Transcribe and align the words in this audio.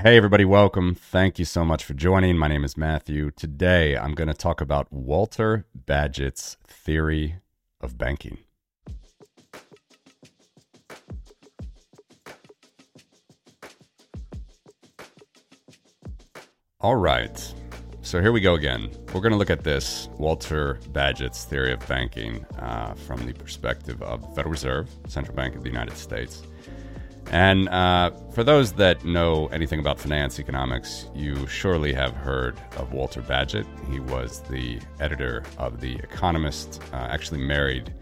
Hey, 0.00 0.16
everybody, 0.16 0.44
welcome. 0.44 0.94
Thank 0.94 1.40
you 1.40 1.44
so 1.44 1.64
much 1.64 1.82
for 1.82 1.92
joining. 1.92 2.38
My 2.38 2.46
name 2.46 2.62
is 2.62 2.76
Matthew. 2.76 3.32
Today, 3.32 3.96
I'm 3.96 4.14
going 4.14 4.28
to 4.28 4.34
talk 4.34 4.60
about 4.60 4.92
Walter 4.92 5.66
Bagehot's 5.86 6.56
theory 6.68 7.40
of 7.80 7.98
banking. 7.98 8.38
All 16.80 16.94
right. 16.94 17.54
So 18.02 18.20
here 18.22 18.30
we 18.30 18.40
go 18.40 18.54
again. 18.54 18.90
We're 19.12 19.20
going 19.20 19.32
to 19.32 19.36
look 19.36 19.50
at 19.50 19.64
this 19.64 20.08
Walter 20.16 20.78
Bagehot's 20.92 21.44
theory 21.44 21.72
of 21.72 21.84
banking 21.88 22.46
uh, 22.60 22.94
from 22.94 23.26
the 23.26 23.32
perspective 23.32 24.00
of 24.02 24.20
the 24.20 24.28
Federal 24.28 24.52
Reserve, 24.52 24.88
Central 25.08 25.34
Bank 25.34 25.56
of 25.56 25.64
the 25.64 25.68
United 25.68 25.96
States. 25.96 26.44
And 27.30 27.68
uh, 27.68 28.10
for 28.32 28.42
those 28.42 28.72
that 28.74 29.04
know 29.04 29.48
anything 29.48 29.80
about 29.80 30.00
finance 30.00 30.40
economics, 30.40 31.08
you 31.14 31.46
surely 31.46 31.92
have 31.92 32.14
heard 32.14 32.58
of 32.76 32.92
Walter 32.92 33.20
Bagehot. 33.20 33.66
He 33.92 34.00
was 34.00 34.40
the 34.48 34.80
editor 34.98 35.44
of 35.58 35.80
The 35.80 35.96
Economist, 35.96 36.80
uh, 36.92 36.96
actually 36.96 37.40
married 37.40 37.92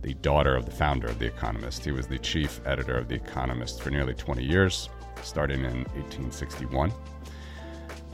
the 0.00 0.14
daughter 0.14 0.56
of 0.56 0.66
the 0.66 0.72
founder 0.72 1.06
of 1.06 1.20
The 1.20 1.26
Economist. 1.26 1.84
He 1.84 1.92
was 1.92 2.08
the 2.08 2.18
chief 2.18 2.60
editor 2.66 2.98
of 2.98 3.06
The 3.06 3.14
Economist 3.14 3.80
for 3.80 3.90
nearly 3.90 4.14
20 4.14 4.42
years, 4.42 4.88
starting 5.22 5.60
in 5.60 5.84
1861. 5.94 6.92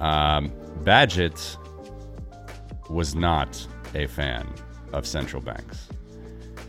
Um, 0.00 0.52
Bagehot 0.84 1.56
was 2.90 3.14
not 3.14 3.66
a 3.94 4.06
fan 4.06 4.46
of 4.92 5.06
central 5.06 5.40
banks, 5.40 5.88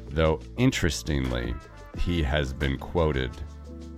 though 0.09 0.39
interestingly, 0.57 1.53
he 1.97 2.23
has 2.23 2.53
been 2.53 2.77
quoted 2.77 3.31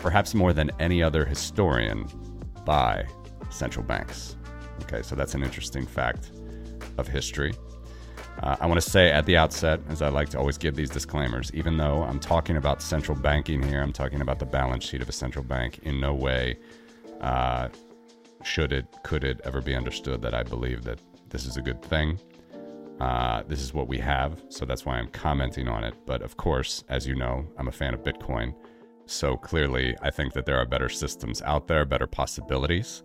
perhaps 0.02 0.34
more 0.34 0.54
than 0.54 0.72
any 0.80 1.02
other 1.02 1.26
historian, 1.26 2.08
by 2.66 3.06
central 3.50 3.86
banks. 3.86 4.36
Okay, 4.84 5.02
so 5.02 5.16
that's 5.16 5.36
an 5.36 5.44
interesting 5.44 5.86
fact 5.86 6.32
of 6.98 7.08
history. 7.08 7.54
Uh, 8.42 8.56
I 8.60 8.66
want 8.66 8.82
to 8.82 8.90
say 8.90 9.12
at 9.12 9.26
the 9.26 9.38
outset, 9.38 9.82
as 9.90 10.02
I 10.02 10.10
like 10.10 10.30
to 10.30 10.40
always 10.40 10.58
give 10.58 10.76
these 10.76 10.90
disclaimers, 10.90 11.52
even 11.54 11.78
though 11.78 12.04
I'm 12.04 12.20
talking 12.20 12.58
about 12.58 12.82
central 12.82 13.18
banking 13.18 13.62
here, 13.62 13.82
I'm 13.82 13.92
talking 13.92 14.22
about 14.22 14.40
the 14.40 14.46
balance 14.46 14.84
sheet 14.86 15.02
of 15.02 15.10
a 15.10 15.12
central 15.12 15.44
bank, 15.44 15.80
in 15.84 16.00
no 16.00 16.14
way 16.14 16.58
uh, 17.20 17.70
should 18.44 18.72
it, 18.74 18.86
could 19.04 19.24
it 19.24 19.42
ever 19.44 19.62
be 19.62 19.76
understood 19.76 20.22
that 20.22 20.34
I 20.34 20.44
believe 20.44 20.84
that 20.84 21.00
this 21.30 21.46
is 21.46 21.58
a 21.58 21.62
good 21.62 21.82
thing. 21.84 22.20
Uh, 23.00 23.44
this 23.48 23.62
is 23.62 23.74
what 23.74 23.88
we 23.88 23.98
have, 23.98 24.42
so 24.50 24.66
that's 24.66 24.86
why 24.86 24.98
I'm 24.98 25.08
commenting 25.08 25.68
on 25.68 25.84
it. 25.84 25.94
But 26.06 26.22
of 26.22 26.38
course, 26.38 26.84
as 26.90 27.08
you 27.08 27.16
know, 27.16 27.46
I'm 27.58 27.68
a 27.68 27.72
fan 27.72 27.94
of 27.94 28.02
Bitcoin. 28.04 28.54
So 29.12 29.36
clearly, 29.36 29.94
I 30.02 30.10
think 30.10 30.32
that 30.34 30.46
there 30.46 30.58
are 30.58 30.66
better 30.66 30.88
systems 30.88 31.42
out 31.42 31.68
there, 31.68 31.84
better 31.84 32.08
possibilities. 32.08 33.04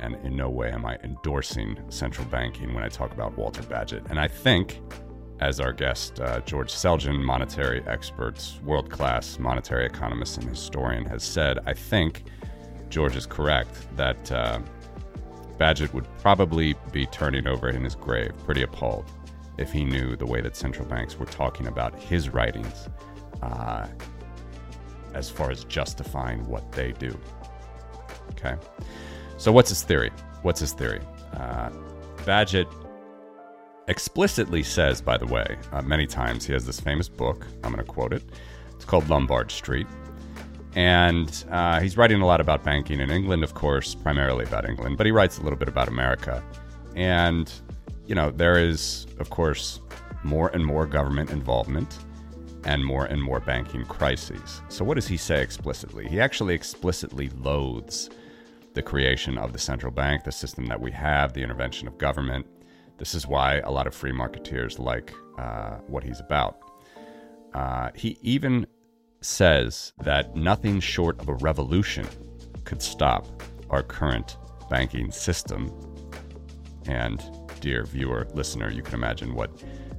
And 0.00 0.14
in 0.24 0.36
no 0.36 0.48
way 0.48 0.70
am 0.72 0.86
I 0.86 0.96
endorsing 1.04 1.78
central 1.90 2.26
banking 2.28 2.72
when 2.72 2.82
I 2.82 2.88
talk 2.88 3.12
about 3.12 3.36
Walter 3.36 3.62
Bagehot. 3.62 4.08
And 4.08 4.18
I 4.18 4.26
think, 4.26 4.80
as 5.40 5.60
our 5.60 5.74
guest 5.74 6.18
uh, 6.20 6.40
George 6.40 6.72
Selgin, 6.72 7.22
monetary 7.22 7.82
expert, 7.86 8.42
world 8.64 8.90
class 8.90 9.38
monetary 9.38 9.84
economist 9.84 10.38
and 10.38 10.48
historian, 10.48 11.04
has 11.04 11.22
said, 11.22 11.58
I 11.66 11.74
think 11.74 12.24
George 12.88 13.16
is 13.16 13.26
correct 13.26 13.74
that 13.98 14.32
uh, 14.32 14.60
Bagehot 15.58 15.92
would 15.92 16.06
probably 16.20 16.74
be 16.90 17.04
turning 17.04 17.46
over 17.46 17.68
in 17.68 17.84
his 17.84 17.94
grave, 17.94 18.32
pretty 18.46 18.62
appalled, 18.62 19.04
if 19.58 19.72
he 19.72 19.84
knew 19.84 20.16
the 20.16 20.26
way 20.26 20.40
that 20.40 20.56
central 20.56 20.88
banks 20.88 21.18
were 21.18 21.26
talking 21.26 21.66
about 21.66 21.94
his 22.00 22.30
writings. 22.30 22.88
Uh, 23.42 23.86
as 25.14 25.30
far 25.30 25.50
as 25.50 25.64
justifying 25.64 26.46
what 26.46 26.70
they 26.72 26.92
do. 26.92 27.18
Okay. 28.32 28.56
So, 29.36 29.52
what's 29.52 29.68
his 29.68 29.82
theory? 29.82 30.10
What's 30.42 30.60
his 30.60 30.72
theory? 30.72 31.00
Uh, 31.34 31.70
Bagehot 32.24 32.66
explicitly 33.88 34.62
says, 34.62 35.00
by 35.00 35.16
the 35.16 35.26
way, 35.26 35.56
uh, 35.72 35.82
many 35.82 36.06
times 36.06 36.44
he 36.46 36.52
has 36.52 36.66
this 36.66 36.78
famous 36.78 37.08
book. 37.08 37.46
I'm 37.64 37.72
going 37.72 37.84
to 37.84 37.90
quote 37.90 38.12
it. 38.12 38.22
It's 38.74 38.84
called 38.84 39.08
Lombard 39.08 39.50
Street. 39.50 39.86
And 40.74 41.44
uh, 41.50 41.80
he's 41.80 41.96
writing 41.96 42.20
a 42.20 42.26
lot 42.26 42.40
about 42.40 42.62
banking 42.62 43.00
in 43.00 43.10
England, 43.10 43.42
of 43.42 43.54
course, 43.54 43.94
primarily 43.94 44.44
about 44.44 44.68
England, 44.68 44.98
but 44.98 45.06
he 45.06 45.12
writes 45.12 45.38
a 45.38 45.42
little 45.42 45.58
bit 45.58 45.68
about 45.68 45.88
America. 45.88 46.42
And, 46.94 47.50
you 48.06 48.14
know, 48.14 48.30
there 48.30 48.58
is, 48.58 49.06
of 49.18 49.30
course, 49.30 49.80
more 50.22 50.48
and 50.48 50.64
more 50.64 50.86
government 50.86 51.30
involvement 51.30 51.98
and 52.64 52.84
more 52.84 53.06
and 53.06 53.22
more 53.22 53.40
banking 53.40 53.84
crises. 53.84 54.62
So, 54.68 54.84
what 54.84 54.94
does 54.94 55.08
he 55.08 55.16
say 55.16 55.42
explicitly? 55.42 56.08
He 56.08 56.20
actually 56.20 56.54
explicitly 56.54 57.28
loathes 57.30 58.10
the 58.74 58.82
creation 58.82 59.38
of 59.38 59.52
the 59.52 59.58
central 59.58 59.92
bank, 59.92 60.24
the 60.24 60.32
system 60.32 60.66
that 60.66 60.80
we 60.80 60.90
have, 60.92 61.32
the 61.32 61.42
intervention 61.42 61.88
of 61.88 61.98
government. 61.98 62.46
This 62.98 63.14
is 63.14 63.26
why 63.26 63.56
a 63.58 63.70
lot 63.70 63.86
of 63.86 63.94
free 63.94 64.12
marketeers 64.12 64.78
like 64.78 65.12
uh, 65.38 65.76
what 65.86 66.04
he's 66.04 66.20
about. 66.20 66.58
Uh, 67.54 67.90
he 67.94 68.18
even 68.22 68.66
says 69.20 69.92
that 69.98 70.36
nothing 70.36 70.80
short 70.80 71.18
of 71.20 71.28
a 71.28 71.34
revolution 71.34 72.06
could 72.64 72.82
stop 72.82 73.26
our 73.70 73.82
current 73.82 74.36
banking 74.70 75.10
system. 75.10 75.72
And, 76.86 77.22
dear 77.60 77.84
viewer, 77.84 78.26
listener, 78.34 78.70
you 78.70 78.82
can 78.82 78.94
imagine 78.94 79.34
what 79.34 79.50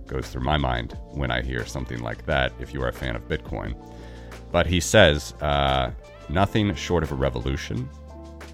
goes 0.10 0.28
through 0.30 0.44
my 0.44 0.58
mind 0.58 0.98
when 1.12 1.32
I 1.32 1.42
hear 1.42 1.66
something 1.66 2.00
like 2.00 2.26
that, 2.26 2.52
if 2.60 2.74
you 2.74 2.82
are 2.84 2.90
a 2.90 2.94
fan 2.94 3.16
of 3.16 3.28
Bitcoin. 3.28 3.76
But 4.52 4.66
he 4.66 4.80
says 4.80 5.34
uh, 5.42 5.92
nothing 6.28 6.74
short 6.76 7.04
of 7.04 7.12
a 7.12 7.16
revolution 7.16 7.88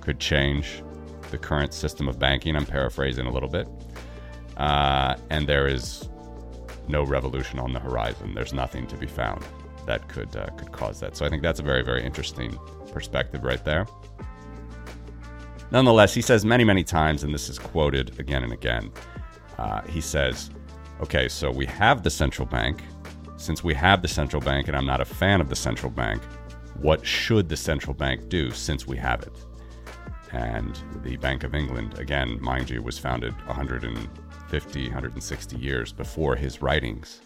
could 0.02 0.20
change 0.20 0.84
the 1.32 1.38
current 1.38 1.74
system 1.74 2.08
of 2.08 2.20
banking. 2.20 2.56
I'm 2.56 2.66
paraphrasing 2.66 3.26
a 3.26 3.32
little 3.32 3.50
bit. 3.50 3.68
Uh, 4.58 5.16
and 5.30 5.48
there 5.48 5.68
is 5.68 6.10
no 6.88 7.04
revolution 7.04 7.60
on 7.60 7.74
the 7.74 7.80
horizon. 7.80 8.34
There's 8.34 8.54
nothing 8.54 8.88
to 8.88 8.98
be 8.98 9.08
found 9.08 9.44
that 9.86 10.08
could 10.08 10.36
uh, 10.36 10.48
could 10.58 10.72
cause 10.72 11.00
that. 11.00 11.18
So 11.18 11.26
I 11.26 11.30
think 11.30 11.42
that's 11.42 11.60
a 11.60 11.64
very 11.64 11.84
very 11.84 12.04
interesting 12.04 12.58
perspective 12.92 13.44
right 13.44 13.64
there. 13.64 13.86
Nonetheless, 15.72 16.14
he 16.14 16.22
says 16.22 16.46
many 16.46 16.64
many 16.64 16.84
times, 16.84 17.24
and 17.24 17.34
this 17.34 17.50
is 17.50 17.60
quoted 17.60 18.20
again 18.20 18.44
and 18.44 18.54
again. 18.54 18.92
Uh, 19.58 19.82
he 19.84 20.02
says, 20.02 20.50
okay, 21.02 21.28
so 21.28 21.52
we 21.52 21.66
have 21.66 22.04
the 22.04 22.10
central 22.10 22.48
bank. 22.48 22.84
Since 23.38 23.64
we 23.64 23.74
have 23.74 24.02
the 24.02 24.08
central 24.08 24.42
bank, 24.42 24.68
and 24.68 24.78
I'm 24.78 24.86
not 24.86 25.02
a 25.02 25.06
fan 25.06 25.42
of 25.42 25.50
the 25.50 25.56
central 25.56 25.92
bank, 25.92 26.22
what 26.80 27.06
should 27.06 27.50
the 27.50 27.58
central 27.58 27.94
bank 27.94 28.30
do 28.30 28.52
since 28.52 28.88
we 28.88 28.98
have 28.98 29.22
it? 29.24 29.34
And 30.32 30.78
the 31.04 31.16
Bank 31.18 31.44
of 31.44 31.56
England, 31.56 32.00
again, 32.00 32.38
mind 32.42 32.70
you, 32.70 32.82
was 32.82 33.00
founded 33.00 33.34
150, 33.46 34.84
160 34.84 35.58
years 35.58 35.94
before 35.94 36.36
his 36.36 36.62
writings, 36.62 37.22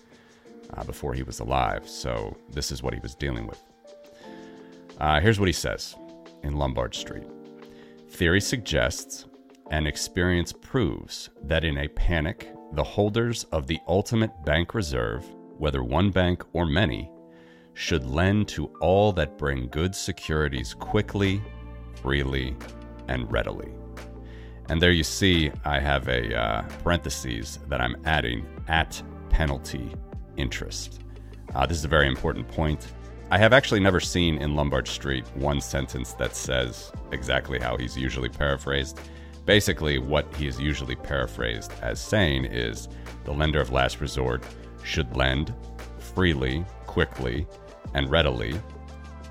uh, 0.75 0.83
before 0.83 1.13
he 1.13 1.23
was 1.23 1.39
alive. 1.39 1.87
So 1.87 2.37
this 2.51 2.71
is 2.71 2.83
what 2.83 2.93
he 2.93 2.99
was 2.99 3.15
dealing 3.15 3.47
with. 3.47 3.61
Uh, 4.99 5.19
here's 5.19 5.39
what 5.39 5.47
he 5.47 5.53
says 5.53 5.95
in 6.43 6.57
Lombard 6.57 6.93
Street 6.93 7.23
Theory 8.09 8.41
suggests 8.41 9.25
and 9.71 9.87
experience 9.87 10.51
proves 10.51 11.29
that 11.43 11.63
in 11.63 11.77
a 11.77 11.87
panic, 11.89 12.51
the 12.73 12.83
holders 12.83 13.45
of 13.51 13.67
the 13.67 13.79
ultimate 13.87 14.31
bank 14.45 14.73
reserve, 14.73 15.25
whether 15.57 15.83
one 15.83 16.11
bank 16.11 16.43
or 16.53 16.65
many, 16.65 17.11
should 17.73 18.05
lend 18.05 18.47
to 18.49 18.65
all 18.81 19.11
that 19.13 19.37
bring 19.37 19.67
good 19.69 19.95
securities 19.95 20.73
quickly, 20.73 21.41
freely, 22.01 22.55
and 23.07 23.31
readily. 23.31 23.71
And 24.69 24.81
there 24.81 24.91
you 24.91 25.03
see, 25.03 25.51
I 25.65 25.79
have 25.79 26.07
a 26.07 26.37
uh, 26.37 26.61
parentheses 26.83 27.59
that 27.67 27.81
I'm 27.81 27.95
adding 28.05 28.45
at 28.67 29.01
penalty 29.29 29.91
interest. 30.37 31.01
Uh, 31.55 31.65
this 31.65 31.77
is 31.77 31.85
a 31.85 31.89
very 31.89 32.07
important 32.07 32.47
point. 32.47 32.93
I 33.31 33.37
have 33.37 33.53
actually 33.53 33.79
never 33.79 33.99
seen 33.99 34.37
in 34.37 34.55
Lombard 34.55 34.87
Street 34.87 35.25
one 35.35 35.61
sentence 35.61 36.13
that 36.13 36.35
says 36.35 36.91
exactly 37.11 37.59
how 37.59 37.77
he's 37.77 37.97
usually 37.97 38.29
paraphrased. 38.29 38.99
Basically, 39.45 39.97
what 39.97 40.33
he 40.35 40.47
is 40.47 40.59
usually 40.59 40.95
paraphrased 40.95 41.71
as 41.81 41.99
saying 41.99 42.45
is 42.45 42.87
the 43.25 43.31
lender 43.31 43.59
of 43.59 43.71
last 43.71 43.99
resort 44.01 44.43
should 44.83 45.15
lend 45.15 45.53
freely, 45.97 46.65
quickly, 46.85 47.47
and 47.93 48.09
readily 48.09 48.59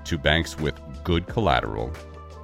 to 0.05 0.17
banks 0.17 0.57
with 0.57 0.79
good 1.03 1.27
collateral 1.27 1.93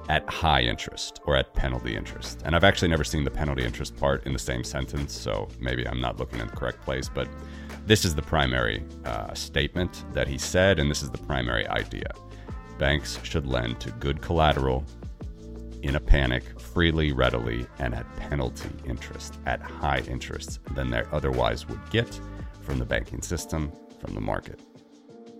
at 0.08 0.28
high 0.28 0.60
interest 0.60 1.20
or 1.26 1.36
at 1.36 1.52
penalty 1.54 1.96
interest. 1.96 2.42
And 2.44 2.54
I've 2.54 2.64
actually 2.64 2.88
never 2.88 3.04
seen 3.04 3.24
the 3.24 3.30
penalty 3.30 3.64
interest 3.64 3.96
part 3.96 4.24
in 4.26 4.32
the 4.32 4.38
same 4.38 4.62
sentence, 4.62 5.12
so 5.12 5.48
maybe 5.60 5.86
I'm 5.86 6.00
not 6.00 6.18
looking 6.18 6.38
in 6.38 6.46
the 6.46 6.56
correct 6.56 6.82
place, 6.82 7.08
but 7.08 7.28
this 7.86 8.04
is 8.04 8.14
the 8.14 8.22
primary 8.22 8.84
uh, 9.04 9.34
statement 9.34 10.04
that 10.12 10.28
he 10.28 10.38
said, 10.38 10.78
and 10.78 10.90
this 10.90 11.02
is 11.02 11.10
the 11.10 11.18
primary 11.18 11.66
idea. 11.68 12.10
Banks 12.78 13.18
should 13.22 13.46
lend 13.46 13.80
to 13.80 13.90
good 13.92 14.20
collateral 14.20 14.84
in 15.82 15.96
a 15.96 16.00
panic 16.00 16.60
freely, 16.60 17.12
readily, 17.12 17.66
and 17.78 17.94
at 17.94 18.16
penalty 18.16 18.70
interest, 18.86 19.38
at 19.46 19.60
high 19.60 20.00
interest 20.08 20.60
than 20.74 20.90
they 20.90 21.02
otherwise 21.12 21.68
would 21.68 21.90
get 21.90 22.20
from 22.62 22.78
the 22.78 22.84
banking 22.84 23.22
system, 23.22 23.72
from 24.00 24.14
the 24.14 24.20
market. 24.20 24.60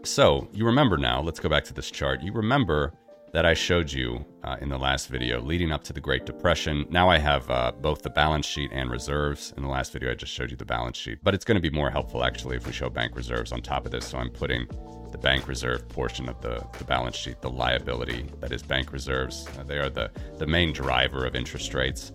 So 0.05 0.49
you 0.53 0.65
remember 0.65 0.97
now, 0.97 1.21
let's 1.21 1.41
go 1.41 1.49
back 1.49 1.65
to 1.65 1.75
this 1.75 1.91
chart. 1.91 2.23
You 2.23 2.33
remember 2.33 2.93
that 3.37 3.45
I 3.45 3.53
showed 3.53 3.93
you 3.93 4.25
uh, 4.45 4.57
in 4.63 4.71
the 4.71 4.79
last 4.79 5.09
video 5.11 5.43
leading 5.43 5.71
up 5.71 5.85
to 5.85 5.93
the 5.93 6.01
Great 6.01 6.25
Depression. 6.25 6.87
Now 6.89 7.11
I 7.11 7.19
have 7.19 7.51
uh, 7.51 7.71
both 7.71 8.01
the 8.01 8.09
balance 8.09 8.47
sheet 8.47 8.71
and 8.73 8.91
reserves. 8.91 9.53
In 9.59 9.63
the 9.63 9.69
last 9.69 9.93
video, 9.93 10.11
I 10.11 10.15
just 10.15 10.33
showed 10.33 10.51
you 10.51 10.57
the 10.57 10.65
balance 10.65 10.97
sheet, 10.97 11.19
but 11.23 11.35
it's 11.35 11.45
going 11.45 11.57
to 11.57 11.61
be 11.61 11.69
more 11.69 11.91
helpful 11.91 12.25
actually 12.25 12.57
if 12.57 12.67
we 12.67 12.73
show 12.73 12.89
bank 12.89 13.15
reserves 13.15 13.53
on 13.53 13.61
top 13.61 13.85
of 13.85 13.93
this. 13.93 14.07
So 14.07 14.17
I'm 14.17 14.31
putting 14.31 14.67
the 15.13 15.19
bank 15.19 15.49
reserve 15.49 15.87
portion 15.91 16.31
of 16.31 16.41
the, 16.41 16.67
the 16.79 16.85
balance 16.85 17.15
sheet, 17.15 17.43
the 17.43 17.51
liability 17.51 18.25
that 18.41 18.53
is 18.53 18.63
bank 18.63 18.91
reserves. 18.91 19.47
Uh, 19.59 19.65
they 19.65 19.77
are 19.77 19.91
the, 19.91 20.11
the 20.39 20.47
main 20.47 20.73
driver 20.73 21.27
of 21.27 21.37
interest 21.37 21.75
rates. 21.75 22.13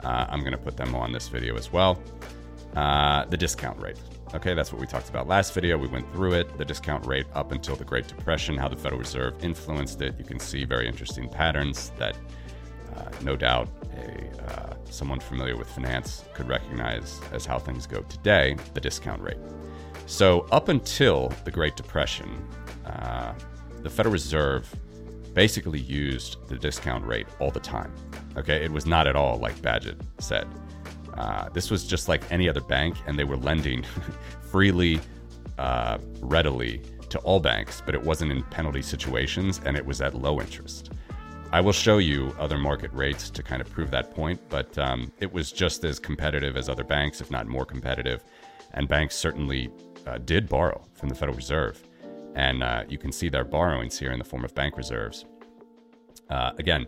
Uh, 0.00 0.26
I'm 0.28 0.40
going 0.40 0.50
to 0.50 0.58
put 0.58 0.76
them 0.76 0.96
on 0.96 1.12
this 1.12 1.28
video 1.28 1.56
as 1.56 1.72
well. 1.72 2.02
Uh, 2.74 3.24
the 3.26 3.36
discount 3.36 3.80
rate. 3.80 3.98
Okay, 4.34 4.54
that's 4.54 4.72
what 4.72 4.80
we 4.80 4.86
talked 4.86 5.08
about 5.08 5.26
last 5.26 5.54
video. 5.54 5.78
We 5.78 5.86
went 5.86 6.10
through 6.12 6.34
it, 6.34 6.58
the 6.58 6.64
discount 6.64 7.06
rate 7.06 7.26
up 7.32 7.52
until 7.52 7.76
the 7.76 7.84
Great 7.84 8.06
Depression, 8.06 8.56
how 8.56 8.68
the 8.68 8.76
Federal 8.76 8.98
Reserve 8.98 9.42
influenced 9.42 10.02
it. 10.02 10.14
You 10.18 10.24
can 10.24 10.38
see 10.38 10.64
very 10.64 10.86
interesting 10.86 11.28
patterns 11.28 11.92
that 11.98 12.16
uh, 12.94 13.08
no 13.22 13.36
doubt 13.36 13.68
a, 13.96 14.52
uh, 14.52 14.74
someone 14.90 15.20
familiar 15.20 15.56
with 15.56 15.68
finance 15.68 16.24
could 16.34 16.48
recognize 16.48 17.20
as 17.32 17.46
how 17.46 17.58
things 17.58 17.86
go 17.86 18.02
today, 18.02 18.56
the 18.74 18.80
discount 18.80 19.22
rate. 19.22 19.38
So, 20.06 20.46
up 20.52 20.68
until 20.68 21.32
the 21.44 21.50
Great 21.50 21.76
Depression, 21.76 22.46
uh, 22.84 23.32
the 23.82 23.90
Federal 23.90 24.12
Reserve 24.12 24.72
basically 25.34 25.80
used 25.80 26.46
the 26.48 26.56
discount 26.56 27.04
rate 27.06 27.26
all 27.40 27.50
the 27.50 27.60
time. 27.60 27.92
Okay, 28.36 28.64
it 28.64 28.70
was 28.70 28.86
not 28.86 29.06
at 29.06 29.16
all 29.16 29.38
like 29.38 29.54
Bagehot 29.56 30.00
said. 30.18 30.46
Uh, 31.16 31.48
this 31.50 31.70
was 31.70 31.86
just 31.86 32.08
like 32.08 32.30
any 32.30 32.48
other 32.48 32.60
bank, 32.60 32.96
and 33.06 33.18
they 33.18 33.24
were 33.24 33.36
lending 33.36 33.84
freely, 34.50 35.00
uh, 35.58 35.98
readily 36.20 36.82
to 37.10 37.18
all 37.20 37.40
banks, 37.40 37.82
but 37.84 37.94
it 37.94 38.02
wasn't 38.02 38.30
in 38.30 38.42
penalty 38.44 38.82
situations 38.82 39.60
and 39.64 39.76
it 39.76 39.84
was 39.84 40.00
at 40.00 40.14
low 40.14 40.40
interest. 40.40 40.90
I 41.52 41.60
will 41.60 41.72
show 41.72 41.98
you 41.98 42.34
other 42.38 42.58
market 42.58 42.92
rates 42.92 43.30
to 43.30 43.42
kind 43.42 43.62
of 43.62 43.70
prove 43.70 43.90
that 43.92 44.14
point, 44.14 44.40
but 44.48 44.76
um, 44.78 45.12
it 45.20 45.32
was 45.32 45.52
just 45.52 45.84
as 45.84 45.98
competitive 45.98 46.56
as 46.56 46.68
other 46.68 46.84
banks, 46.84 47.20
if 47.20 47.30
not 47.30 47.46
more 47.46 47.64
competitive. 47.64 48.24
And 48.74 48.88
banks 48.88 49.14
certainly 49.14 49.70
uh, 50.06 50.18
did 50.18 50.48
borrow 50.48 50.84
from 50.94 51.08
the 51.08 51.14
Federal 51.14 51.36
Reserve. 51.36 51.82
And 52.34 52.62
uh, 52.62 52.84
you 52.88 52.98
can 52.98 53.12
see 53.12 53.28
their 53.28 53.44
borrowings 53.44 53.98
here 53.98 54.10
in 54.10 54.18
the 54.18 54.24
form 54.24 54.44
of 54.44 54.54
bank 54.54 54.76
reserves. 54.76 55.24
Uh, 56.28 56.50
again, 56.58 56.86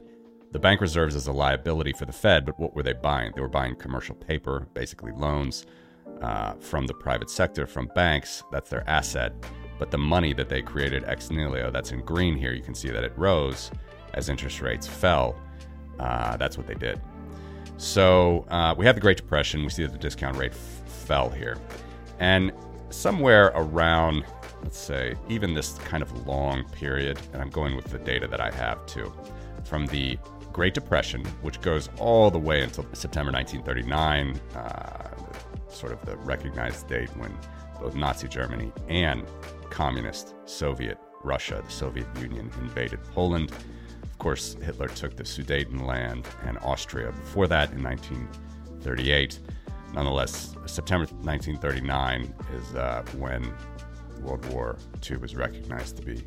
the 0.50 0.58
bank 0.58 0.80
reserves 0.80 1.14
is 1.14 1.26
a 1.26 1.32
liability 1.32 1.92
for 1.92 2.06
the 2.06 2.12
Fed, 2.12 2.46
but 2.46 2.58
what 2.58 2.74
were 2.74 2.82
they 2.82 2.94
buying? 2.94 3.32
They 3.34 3.42
were 3.42 3.48
buying 3.48 3.76
commercial 3.76 4.14
paper, 4.14 4.66
basically 4.72 5.12
loans 5.12 5.66
uh, 6.22 6.54
from 6.54 6.86
the 6.86 6.94
private 6.94 7.28
sector, 7.28 7.66
from 7.66 7.90
banks. 7.94 8.42
That's 8.50 8.70
their 8.70 8.88
asset. 8.88 9.32
But 9.78 9.90
the 9.90 9.98
money 9.98 10.32
that 10.32 10.48
they 10.48 10.62
created 10.62 11.04
ex 11.04 11.30
nihilo, 11.30 11.70
that's 11.70 11.92
in 11.92 12.00
green 12.00 12.36
here, 12.36 12.52
you 12.52 12.62
can 12.62 12.74
see 12.74 12.90
that 12.90 13.04
it 13.04 13.12
rose 13.16 13.70
as 14.14 14.28
interest 14.28 14.60
rates 14.60 14.86
fell. 14.86 15.36
Uh, 15.98 16.36
that's 16.36 16.56
what 16.56 16.66
they 16.66 16.74
did. 16.74 17.00
So 17.76 18.44
uh, 18.48 18.74
we 18.76 18.86
have 18.86 18.94
the 18.94 19.00
Great 19.00 19.18
Depression. 19.18 19.62
We 19.62 19.68
see 19.70 19.84
that 19.84 19.92
the 19.92 19.98
discount 19.98 20.36
rate 20.36 20.52
f- 20.52 20.82
fell 20.88 21.28
here. 21.28 21.58
And 22.18 22.52
somewhere 22.90 23.52
around, 23.54 24.24
let's 24.62 24.78
say, 24.78 25.14
even 25.28 25.54
this 25.54 25.74
kind 25.78 26.02
of 26.02 26.26
long 26.26 26.64
period, 26.70 27.20
and 27.32 27.42
I'm 27.42 27.50
going 27.50 27.76
with 27.76 27.86
the 27.86 27.98
data 27.98 28.26
that 28.26 28.40
I 28.40 28.50
have 28.50 28.84
too, 28.86 29.12
from 29.62 29.86
the 29.86 30.18
Great 30.58 30.74
Depression, 30.74 31.24
which 31.42 31.60
goes 31.60 31.88
all 32.00 32.32
the 32.32 32.38
way 32.38 32.62
until 32.62 32.84
September 32.92 33.30
1939, 33.30 34.40
uh, 34.56 35.70
sort 35.70 35.92
of 35.92 36.04
the 36.04 36.16
recognized 36.16 36.88
date 36.88 37.08
when 37.16 37.32
both 37.80 37.94
Nazi 37.94 38.26
Germany 38.26 38.72
and 38.88 39.24
communist 39.70 40.34
Soviet 40.46 40.98
Russia, 41.22 41.62
the 41.64 41.70
Soviet 41.70 42.08
Union, 42.20 42.50
invaded 42.58 42.98
Poland. 43.14 43.52
Of 44.02 44.18
course, 44.18 44.56
Hitler 44.60 44.88
took 44.88 45.14
the 45.14 45.22
Sudetenland 45.22 46.26
and 46.44 46.58
Austria 46.58 47.12
before 47.12 47.46
that 47.46 47.70
in 47.70 47.80
1938. 47.80 49.38
Nonetheless, 49.94 50.56
September 50.66 51.06
1939 51.22 52.34
is 52.56 52.74
uh, 52.74 53.04
when 53.16 53.48
World 54.22 54.44
War 54.46 54.76
II 55.08 55.18
was 55.18 55.36
recognized 55.36 55.98
to 55.98 56.02
be 56.02 56.24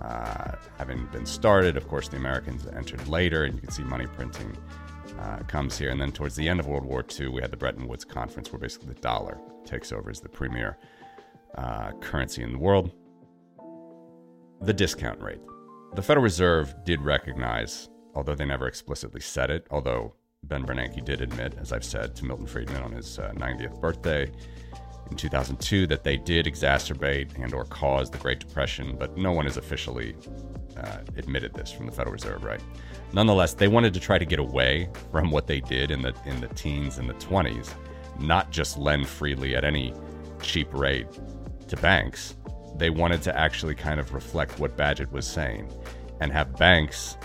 uh, 0.00 0.52
having 0.76 1.06
been 1.06 1.26
started. 1.26 1.76
Of 1.76 1.88
course, 1.88 2.08
the 2.08 2.16
Americans 2.16 2.66
entered 2.66 3.06
later, 3.08 3.44
and 3.44 3.54
you 3.54 3.60
can 3.60 3.70
see 3.70 3.82
money 3.82 4.06
printing 4.06 4.56
uh, 5.18 5.38
comes 5.48 5.78
here. 5.78 5.90
And 5.90 6.00
then 6.00 6.12
towards 6.12 6.36
the 6.36 6.48
end 6.48 6.60
of 6.60 6.66
World 6.66 6.84
War 6.84 7.04
II, 7.18 7.28
we 7.28 7.40
had 7.40 7.50
the 7.50 7.56
Bretton 7.56 7.88
Woods 7.88 8.04
Conference, 8.04 8.52
where 8.52 8.60
basically 8.60 8.94
the 8.94 9.00
dollar 9.00 9.38
takes 9.64 9.92
over 9.92 10.10
as 10.10 10.20
the 10.20 10.28
premier 10.28 10.78
uh, 11.56 11.92
currency 12.00 12.42
in 12.42 12.52
the 12.52 12.58
world. 12.58 12.92
The 14.60 14.72
discount 14.72 15.20
rate. 15.20 15.40
The 15.94 16.02
Federal 16.02 16.24
Reserve 16.24 16.74
did 16.84 17.00
recognize, 17.00 17.88
although 18.14 18.34
they 18.34 18.44
never 18.44 18.66
explicitly 18.66 19.20
said 19.20 19.50
it, 19.50 19.66
although 19.70 20.14
Ben 20.44 20.64
Bernanke 20.64 21.04
did 21.04 21.20
admit, 21.20 21.54
as 21.58 21.72
I've 21.72 21.84
said 21.84 22.14
to 22.16 22.24
Milton 22.24 22.46
Friedman 22.46 22.82
on 22.82 22.92
his 22.92 23.18
90th 23.18 23.72
uh, 23.72 23.80
birthday, 23.80 24.30
in 25.10 25.16
2002 25.16 25.86
that 25.86 26.04
they 26.04 26.16
did 26.16 26.46
exacerbate 26.46 27.42
and 27.42 27.54
or 27.54 27.64
cause 27.64 28.10
the 28.10 28.18
Great 28.18 28.40
Depression, 28.40 28.96
but 28.98 29.16
no 29.16 29.32
one 29.32 29.44
has 29.44 29.56
officially 29.56 30.14
uh, 30.76 30.98
admitted 31.16 31.54
this 31.54 31.72
from 31.72 31.86
the 31.86 31.92
Federal 31.92 32.12
Reserve, 32.12 32.44
right? 32.44 32.60
Nonetheless, 33.12 33.54
they 33.54 33.68
wanted 33.68 33.94
to 33.94 34.00
try 34.00 34.18
to 34.18 34.24
get 34.24 34.38
away 34.38 34.88
from 35.10 35.30
what 35.30 35.46
they 35.46 35.60
did 35.60 35.90
in 35.90 36.02
the 36.02 36.14
in 36.26 36.40
the 36.40 36.48
teens 36.48 36.98
and 36.98 37.08
the 37.08 37.14
20s, 37.14 37.72
not 38.18 38.50
just 38.50 38.78
lend 38.78 39.06
freely 39.08 39.56
at 39.56 39.64
any 39.64 39.94
cheap 40.42 40.72
rate 40.72 41.06
to 41.68 41.76
banks. 41.76 42.36
They 42.76 42.90
wanted 42.90 43.22
to 43.22 43.36
actually 43.36 43.74
kind 43.74 43.98
of 43.98 44.14
reflect 44.14 44.58
what 44.60 44.76
Bagehot 44.76 45.10
was 45.10 45.26
saying 45.26 45.72
and 46.20 46.32
have 46.32 46.56
banks, 46.56 47.16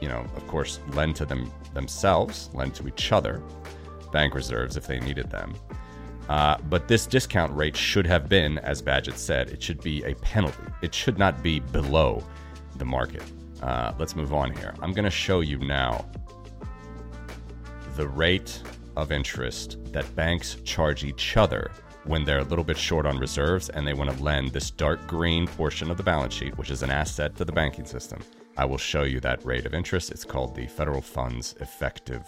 you 0.00 0.08
know, 0.08 0.24
of 0.36 0.46
course, 0.46 0.80
lend 0.92 1.16
to 1.16 1.26
them 1.26 1.52
themselves, 1.74 2.50
lend 2.54 2.74
to 2.76 2.86
each 2.86 3.12
other, 3.12 3.42
bank 4.12 4.34
reserves 4.34 4.76
if 4.76 4.86
they 4.86 5.00
needed 5.00 5.30
them 5.30 5.54
uh, 6.28 6.56
but 6.68 6.88
this 6.88 7.06
discount 7.06 7.54
rate 7.54 7.76
should 7.76 8.06
have 8.06 8.28
been, 8.28 8.58
as 8.58 8.82
Bagehot 8.82 9.16
said, 9.16 9.50
it 9.50 9.62
should 9.62 9.80
be 9.80 10.02
a 10.04 10.14
penalty. 10.16 10.62
It 10.80 10.94
should 10.94 11.18
not 11.18 11.42
be 11.42 11.60
below 11.60 12.24
the 12.76 12.84
market. 12.84 13.22
Uh, 13.62 13.92
let's 13.98 14.16
move 14.16 14.32
on 14.32 14.54
here. 14.56 14.74
I'm 14.80 14.92
going 14.92 15.04
to 15.04 15.10
show 15.10 15.40
you 15.40 15.58
now 15.58 16.04
the 17.96 18.08
rate 18.08 18.62
of 18.96 19.12
interest 19.12 19.78
that 19.92 20.14
banks 20.16 20.56
charge 20.64 21.04
each 21.04 21.36
other 21.36 21.70
when 22.04 22.24
they're 22.24 22.38
a 22.38 22.44
little 22.44 22.64
bit 22.64 22.76
short 22.76 23.06
on 23.06 23.16
reserves 23.18 23.68
and 23.68 23.86
they 23.86 23.94
want 23.94 24.10
to 24.10 24.22
lend 24.22 24.50
this 24.50 24.70
dark 24.70 25.06
green 25.06 25.46
portion 25.46 25.90
of 25.90 25.96
the 25.96 26.02
balance 26.02 26.34
sheet, 26.34 26.56
which 26.58 26.70
is 26.70 26.82
an 26.82 26.90
asset 26.90 27.36
to 27.36 27.44
the 27.44 27.52
banking 27.52 27.84
system. 27.84 28.20
I 28.56 28.64
will 28.64 28.78
show 28.78 29.04
you 29.04 29.20
that 29.20 29.44
rate 29.44 29.66
of 29.66 29.74
interest. 29.74 30.10
It's 30.10 30.24
called 30.24 30.54
the 30.54 30.66
federal 30.66 31.00
funds 31.00 31.54
effective 31.60 32.22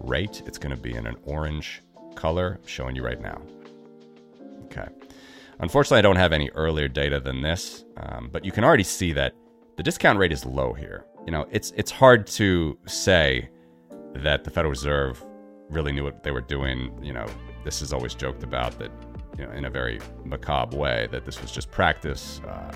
rate. 0.00 0.42
It's 0.46 0.58
going 0.58 0.74
to 0.74 0.80
be 0.80 0.94
in 0.94 1.06
an 1.06 1.16
orange 1.24 1.82
color 2.14 2.58
I'm 2.60 2.66
showing 2.66 2.96
you 2.96 3.04
right 3.04 3.20
now. 3.20 3.40
Okay. 4.64 4.88
Unfortunately, 5.60 5.98
I 5.98 6.02
don't 6.02 6.16
have 6.16 6.32
any 6.32 6.50
earlier 6.50 6.88
data 6.88 7.18
than 7.20 7.42
this, 7.42 7.84
um, 7.96 8.28
but 8.30 8.44
you 8.44 8.52
can 8.52 8.64
already 8.64 8.84
see 8.84 9.12
that 9.12 9.34
the 9.76 9.82
discount 9.82 10.18
rate 10.18 10.32
is 10.32 10.44
low 10.44 10.72
here. 10.72 11.04
You 11.26 11.32
know, 11.32 11.46
it's 11.50 11.72
it's 11.76 11.90
hard 11.90 12.26
to 12.28 12.78
say 12.86 13.48
that 14.14 14.44
the 14.44 14.50
Federal 14.50 14.70
Reserve 14.70 15.24
really 15.68 15.92
knew 15.92 16.04
what 16.04 16.22
they 16.22 16.30
were 16.30 16.40
doing. 16.40 16.96
You 17.02 17.12
know, 17.12 17.26
this 17.64 17.82
is 17.82 17.92
always 17.92 18.14
joked 18.14 18.42
about 18.42 18.78
that, 18.78 18.90
you 19.36 19.44
know, 19.44 19.52
in 19.52 19.64
a 19.64 19.70
very 19.70 20.00
macabre 20.24 20.76
way, 20.76 21.08
that 21.10 21.24
this 21.24 21.40
was 21.42 21.50
just 21.50 21.70
practice. 21.70 22.40
Uh, 22.46 22.72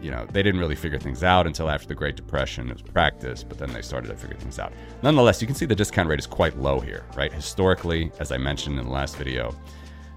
you 0.00 0.10
know, 0.10 0.26
they 0.32 0.42
didn't 0.42 0.60
really 0.60 0.76
figure 0.76 0.98
things 0.98 1.22
out 1.22 1.46
until 1.46 1.68
after 1.68 1.88
the 1.88 1.94
Great 1.94 2.16
Depression. 2.16 2.68
It 2.68 2.74
was 2.74 2.82
practice, 2.82 3.42
but 3.42 3.58
then 3.58 3.72
they 3.72 3.82
started 3.82 4.08
to 4.08 4.16
figure 4.16 4.36
things 4.36 4.58
out. 4.58 4.72
Nonetheless, 5.02 5.40
you 5.40 5.46
can 5.46 5.56
see 5.56 5.66
the 5.66 5.74
discount 5.74 6.08
rate 6.08 6.18
is 6.18 6.26
quite 6.26 6.56
low 6.58 6.80
here, 6.80 7.04
right? 7.16 7.32
Historically, 7.32 8.12
as 8.20 8.30
I 8.30 8.38
mentioned 8.38 8.78
in 8.78 8.84
the 8.84 8.92
last 8.92 9.16
video, 9.16 9.54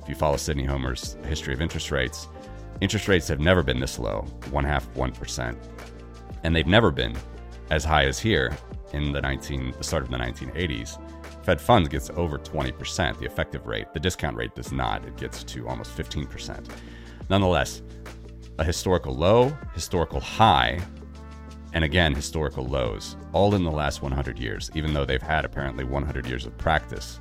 if 0.02 0.10
you 0.10 0.16
follow 0.16 0.38
Sidney 0.38 0.66
Homer's 0.66 1.18
history 1.26 1.54
of 1.54 1.62
interest 1.62 1.92
rates, 1.92 2.28
interest 2.80 3.08
rates 3.08 3.28
have 3.28 3.40
never 3.40 3.64
been 3.64 3.80
this 3.80 4.00
low, 4.00 4.22
one 4.52 4.64
half 4.64 4.92
1%. 4.94 5.56
And 6.44 6.56
they've 6.56 6.68
never 6.68 6.92
been 6.92 7.16
as 7.70 7.84
high 7.84 8.06
as 8.06 8.20
here 8.20 8.56
in 8.94 9.12
the 9.12 9.22
19, 9.22 9.74
the 9.78 9.84
start 9.84 10.04
of 10.04 10.10
the 10.10 10.18
1980s. 10.18 11.00
Fed 11.44 11.60
funds 11.60 11.90
gets 11.90 12.10
over 12.12 12.38
20%, 12.38 13.18
the 13.18 13.26
effective 13.26 13.66
rate. 13.66 13.94
The 13.94 14.00
discount 14.00 14.36
rate 14.36 14.54
does 14.54 14.72
not. 14.72 15.06
It 15.06 15.18
gets 15.18 15.44
to 15.46 15.68
almost 15.68 15.96
15%. 15.98 16.70
Nonetheless, 17.30 17.82
a 18.62 18.64
historical 18.64 19.16
low, 19.16 19.50
historical 19.74 20.20
high, 20.20 20.80
and 21.74 21.84
again, 21.84 22.14
historical 22.14 22.64
lows, 22.64 23.18
all 23.34 23.56
in 23.56 23.64
the 23.64 23.72
last 23.72 24.04
100 24.04 24.38
years, 24.38 24.70
even 24.76 24.94
though 24.94 25.04
they've 25.04 25.22
had 25.22 25.46
apparently 25.46 25.84
100 25.84 26.28
years 26.28 26.46
of 26.46 26.56
practice. 26.60 27.20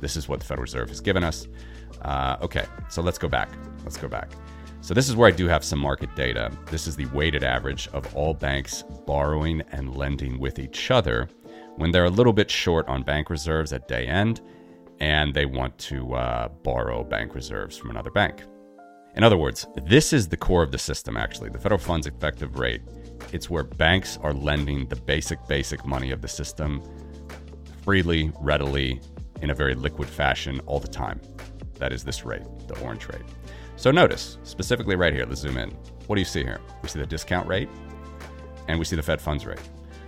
This 0.00 0.16
is 0.16 0.28
what 0.28 0.38
the 0.38 0.46
Federal 0.46 0.62
Reserve 0.62 0.88
has 0.88 1.00
given 1.00 1.24
us. 1.24 1.48
Uh, 2.02 2.36
okay, 2.40 2.66
so 2.88 3.02
let's 3.02 3.18
go 3.18 3.26
back. 3.26 3.48
Let's 3.82 3.96
go 3.96 4.06
back. 4.06 4.30
So, 4.80 4.94
this 4.94 5.08
is 5.08 5.16
where 5.16 5.26
I 5.26 5.32
do 5.32 5.48
have 5.48 5.64
some 5.64 5.80
market 5.80 6.14
data. 6.14 6.52
This 6.66 6.86
is 6.86 6.94
the 6.94 7.06
weighted 7.06 7.42
average 7.42 7.88
of 7.88 8.14
all 8.14 8.32
banks 8.32 8.84
borrowing 9.06 9.62
and 9.72 9.96
lending 9.96 10.38
with 10.38 10.60
each 10.60 10.92
other 10.92 11.28
when 11.74 11.90
they're 11.90 12.04
a 12.04 12.10
little 12.10 12.32
bit 12.32 12.48
short 12.48 12.86
on 12.86 13.02
bank 13.02 13.28
reserves 13.28 13.72
at 13.72 13.88
day 13.88 14.06
end 14.06 14.40
and 15.00 15.34
they 15.34 15.46
want 15.46 15.76
to 15.78 16.14
uh, 16.14 16.48
borrow 16.62 17.02
bank 17.02 17.34
reserves 17.34 17.76
from 17.76 17.90
another 17.90 18.12
bank. 18.12 18.44
In 19.16 19.24
other 19.24 19.38
words, 19.38 19.66
this 19.86 20.12
is 20.12 20.28
the 20.28 20.36
core 20.36 20.62
of 20.62 20.70
the 20.70 20.78
system, 20.78 21.16
actually. 21.16 21.48
The 21.48 21.58
federal 21.58 21.80
funds 21.80 22.06
effective 22.06 22.58
rate 22.58 22.82
It's 23.32 23.50
where 23.50 23.64
banks 23.64 24.18
are 24.22 24.32
lending 24.32 24.86
the 24.86 24.96
basic, 24.96 25.38
basic 25.48 25.84
money 25.84 26.10
of 26.10 26.20
the 26.20 26.28
system 26.28 26.82
freely, 27.82 28.30
readily, 28.40 29.00
in 29.42 29.50
a 29.50 29.54
very 29.54 29.74
liquid 29.74 30.08
fashion 30.08 30.60
all 30.66 30.80
the 30.80 30.88
time. 30.88 31.20
That 31.74 31.92
is 31.92 32.04
this 32.04 32.24
rate, 32.24 32.42
the 32.68 32.78
orange 32.80 33.08
rate. 33.08 33.22
So 33.76 33.90
notice, 33.90 34.38
specifically 34.42 34.96
right 34.96 35.12
here, 35.12 35.26
let's 35.26 35.40
zoom 35.40 35.56
in. 35.56 35.70
What 36.06 36.16
do 36.16 36.20
you 36.20 36.26
see 36.26 36.42
here? 36.42 36.60
We 36.82 36.88
see 36.88 36.98
the 36.98 37.06
discount 37.06 37.48
rate 37.48 37.68
and 38.68 38.78
we 38.78 38.84
see 38.84 38.96
the 38.96 39.02
Fed 39.02 39.20
funds 39.20 39.44
rate. 39.46 39.60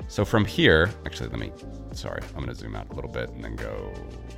So 0.08 0.24
from 0.24 0.44
here, 0.44 0.90
actually, 1.06 1.28
let 1.28 1.38
me, 1.38 1.52
sorry, 1.92 2.22
I'm 2.34 2.42
going 2.42 2.48
to 2.48 2.54
zoom 2.54 2.74
out 2.74 2.90
a 2.90 2.94
little 2.94 3.10
bit 3.10 3.28
and 3.30 3.44
then 3.44 3.56
go 3.56 3.92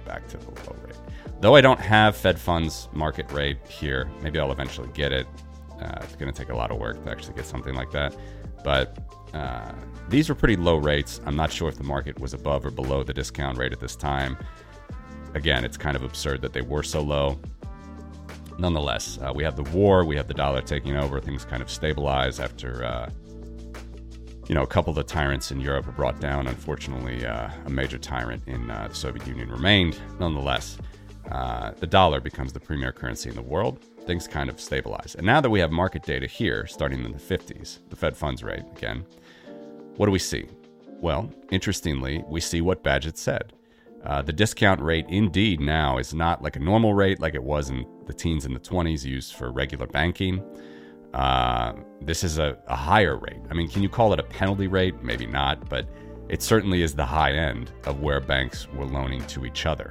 back 0.04 0.26
to 0.28 0.36
the 0.36 0.46
low 0.46 0.76
rate. 0.84 0.96
Though 1.40 1.54
I 1.54 1.60
don't 1.60 1.80
have 1.80 2.16
Fed 2.16 2.38
funds 2.38 2.88
market 2.92 3.30
rate 3.30 3.58
here, 3.68 4.10
maybe 4.20 4.38
I'll 4.40 4.52
eventually 4.52 4.90
get 4.92 5.12
it. 5.12 5.26
Uh, 5.80 6.00
it's 6.02 6.16
going 6.16 6.30
to 6.30 6.36
take 6.36 6.50
a 6.50 6.56
lot 6.56 6.70
of 6.70 6.78
work 6.78 7.02
to 7.04 7.10
actually 7.10 7.34
get 7.34 7.46
something 7.46 7.74
like 7.74 7.90
that. 7.92 8.14
But 8.62 8.98
uh, 9.32 9.72
these 10.08 10.28
were 10.28 10.34
pretty 10.34 10.56
low 10.56 10.76
rates. 10.76 11.20
I'm 11.24 11.36
not 11.36 11.52
sure 11.52 11.68
if 11.68 11.76
the 11.76 11.84
market 11.84 12.18
was 12.18 12.34
above 12.34 12.66
or 12.66 12.70
below 12.70 13.02
the 13.04 13.14
discount 13.14 13.56
rate 13.56 13.72
at 13.72 13.80
this 13.80 13.96
time. 13.96 14.36
Again, 15.34 15.64
it's 15.64 15.76
kind 15.76 15.96
of 15.96 16.02
absurd 16.02 16.42
that 16.42 16.52
they 16.52 16.62
were 16.62 16.82
so 16.82 17.00
low. 17.00 17.40
Nonetheless, 18.58 19.18
uh, 19.22 19.32
we 19.34 19.44
have 19.44 19.56
the 19.56 19.62
war, 19.70 20.04
we 20.04 20.16
have 20.16 20.26
the 20.26 20.34
dollar 20.34 20.60
taking 20.60 20.96
over, 20.96 21.20
things 21.20 21.44
kind 21.44 21.62
of 21.62 21.70
stabilize 21.70 22.40
after, 22.40 22.84
uh, 22.84 23.08
you 24.50 24.56
know, 24.56 24.64
a 24.64 24.66
couple 24.66 24.90
of 24.90 24.96
the 24.96 25.04
tyrants 25.04 25.52
in 25.52 25.60
Europe 25.60 25.86
were 25.86 25.92
brought 25.92 26.18
down. 26.18 26.48
Unfortunately, 26.48 27.24
uh, 27.24 27.52
a 27.66 27.70
major 27.70 27.98
tyrant 27.98 28.42
in 28.48 28.68
uh, 28.68 28.88
the 28.88 28.94
Soviet 28.96 29.24
Union 29.24 29.48
remained. 29.48 29.96
Nonetheless, 30.18 30.76
uh, 31.30 31.70
the 31.78 31.86
dollar 31.86 32.20
becomes 32.20 32.52
the 32.52 32.58
premier 32.58 32.90
currency 32.90 33.28
in 33.28 33.36
the 33.36 33.42
world. 33.42 33.78
Things 34.08 34.26
kind 34.26 34.50
of 34.50 34.60
stabilize. 34.60 35.14
And 35.14 35.24
now 35.24 35.40
that 35.40 35.50
we 35.50 35.60
have 35.60 35.70
market 35.70 36.02
data 36.02 36.26
here, 36.26 36.66
starting 36.66 37.04
in 37.04 37.12
the 37.12 37.18
50s, 37.18 37.78
the 37.90 37.94
Fed 37.94 38.16
funds 38.16 38.42
rate 38.42 38.64
again, 38.76 39.06
what 39.94 40.06
do 40.06 40.10
we 40.10 40.18
see? 40.18 40.48
Well, 41.00 41.32
interestingly, 41.52 42.24
we 42.26 42.40
see 42.40 42.60
what 42.60 42.82
Bagehot 42.82 43.18
said. 43.18 43.52
Uh, 44.04 44.20
the 44.20 44.32
discount 44.32 44.80
rate 44.80 45.06
indeed 45.08 45.60
now 45.60 45.96
is 45.96 46.12
not 46.12 46.42
like 46.42 46.56
a 46.56 46.60
normal 46.60 46.92
rate 46.92 47.20
like 47.20 47.36
it 47.36 47.44
was 47.44 47.70
in 47.70 47.86
the 48.06 48.12
teens 48.12 48.46
and 48.46 48.56
the 48.56 48.60
20s 48.60 49.04
used 49.04 49.34
for 49.34 49.52
regular 49.52 49.86
banking. 49.86 50.42
Uh, 51.14 51.72
this 52.00 52.22
is 52.24 52.38
a, 52.38 52.56
a 52.66 52.76
higher 52.76 53.16
rate. 53.16 53.40
I 53.50 53.54
mean, 53.54 53.68
can 53.68 53.82
you 53.82 53.88
call 53.88 54.12
it 54.12 54.20
a 54.20 54.22
penalty 54.22 54.68
rate? 54.68 55.02
Maybe 55.02 55.26
not, 55.26 55.68
but 55.68 55.88
it 56.28 56.42
certainly 56.42 56.82
is 56.82 56.94
the 56.94 57.04
high 57.04 57.32
end 57.32 57.72
of 57.84 58.00
where 58.00 58.20
banks 58.20 58.68
were 58.68 58.86
loaning 58.86 59.24
to 59.26 59.44
each 59.44 59.66
other. 59.66 59.90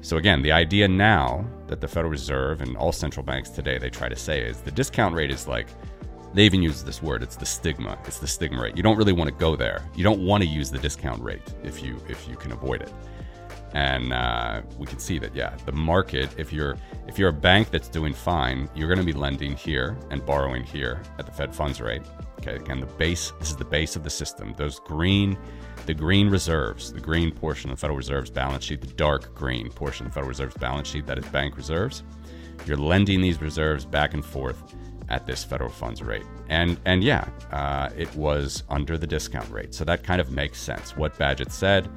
So 0.00 0.16
again, 0.16 0.40
the 0.40 0.52
idea 0.52 0.88
now 0.88 1.44
that 1.66 1.80
the 1.80 1.88
Federal 1.88 2.10
Reserve 2.10 2.62
and 2.62 2.76
all 2.76 2.92
central 2.92 3.24
banks 3.24 3.50
today 3.50 3.76
they 3.76 3.90
try 3.90 4.08
to 4.08 4.16
say 4.16 4.42
is 4.42 4.60
the 4.60 4.70
discount 4.70 5.14
rate 5.14 5.30
is 5.30 5.46
like 5.46 5.66
they 6.32 6.44
even 6.44 6.62
use 6.62 6.82
this 6.82 7.02
word 7.02 7.22
it's 7.22 7.36
the 7.36 7.46
stigma 7.46 7.98
it's 8.06 8.18
the 8.18 8.26
stigma 8.26 8.62
rate 8.62 8.76
you 8.76 8.82
don't 8.82 8.96
really 8.96 9.12
want 9.12 9.28
to 9.28 9.34
go 9.34 9.56
there 9.56 9.82
you 9.94 10.04
don't 10.04 10.24
want 10.24 10.42
to 10.42 10.48
use 10.48 10.70
the 10.70 10.78
discount 10.78 11.20
rate 11.22 11.54
if 11.62 11.82
you 11.82 12.00
if 12.08 12.28
you 12.28 12.36
can 12.36 12.52
avoid 12.52 12.82
it 12.82 12.92
and 13.72 14.12
uh, 14.12 14.62
we 14.78 14.86
can 14.86 14.98
see 14.98 15.18
that 15.18 15.34
yeah 15.34 15.56
the 15.64 15.72
market 15.72 16.28
if 16.36 16.52
you're 16.52 16.76
if 17.06 17.18
you're 17.18 17.28
a 17.28 17.32
bank 17.32 17.70
that's 17.70 17.88
doing 17.88 18.12
fine 18.12 18.68
you're 18.74 18.88
going 18.88 18.98
to 18.98 19.04
be 19.04 19.12
lending 19.12 19.54
here 19.54 19.96
and 20.10 20.24
borrowing 20.24 20.64
here 20.64 21.02
at 21.18 21.26
the 21.26 21.32
fed 21.32 21.54
funds 21.54 21.80
rate. 21.80 22.02
Okay 22.40 22.56
again 22.56 22.80
the 22.80 22.86
base 22.86 23.32
this 23.38 23.50
is 23.50 23.56
the 23.56 23.64
base 23.64 23.96
of 23.96 24.04
the 24.04 24.10
system. 24.10 24.54
Those 24.56 24.80
green 24.80 25.38
the 25.86 25.94
green 25.94 26.28
reserves 26.28 26.92
the 26.92 27.00
green 27.00 27.30
portion 27.30 27.70
of 27.70 27.76
the 27.76 27.80
federal 27.80 27.96
reserve's 27.96 28.30
balance 28.30 28.64
sheet 28.64 28.80
the 28.80 28.86
dark 28.94 29.34
green 29.34 29.70
portion 29.70 30.06
of 30.06 30.12
the 30.12 30.14
federal 30.14 30.28
reserve's 30.28 30.56
balance 30.56 30.88
sheet 30.88 31.06
that 31.06 31.18
is 31.18 31.24
bank 31.26 31.56
reserves 31.56 32.02
you're 32.66 32.76
lending 32.76 33.20
these 33.20 33.40
reserves 33.40 33.84
back 33.84 34.14
and 34.14 34.24
forth 34.24 34.74
at 35.10 35.26
this 35.26 35.42
federal 35.42 35.70
funds 35.70 36.02
rate. 36.02 36.24
And 36.48 36.78
and 36.84 37.02
yeah 37.02 37.28
uh, 37.52 37.90
it 37.96 38.14
was 38.14 38.62
under 38.68 38.96
the 38.96 39.06
discount 39.06 39.50
rate. 39.50 39.74
So 39.74 39.84
that 39.84 40.02
kind 40.02 40.20
of 40.20 40.30
makes 40.30 40.60
sense. 40.60 40.96
What 40.96 41.18
Bagehot 41.18 41.50
said 41.50 41.88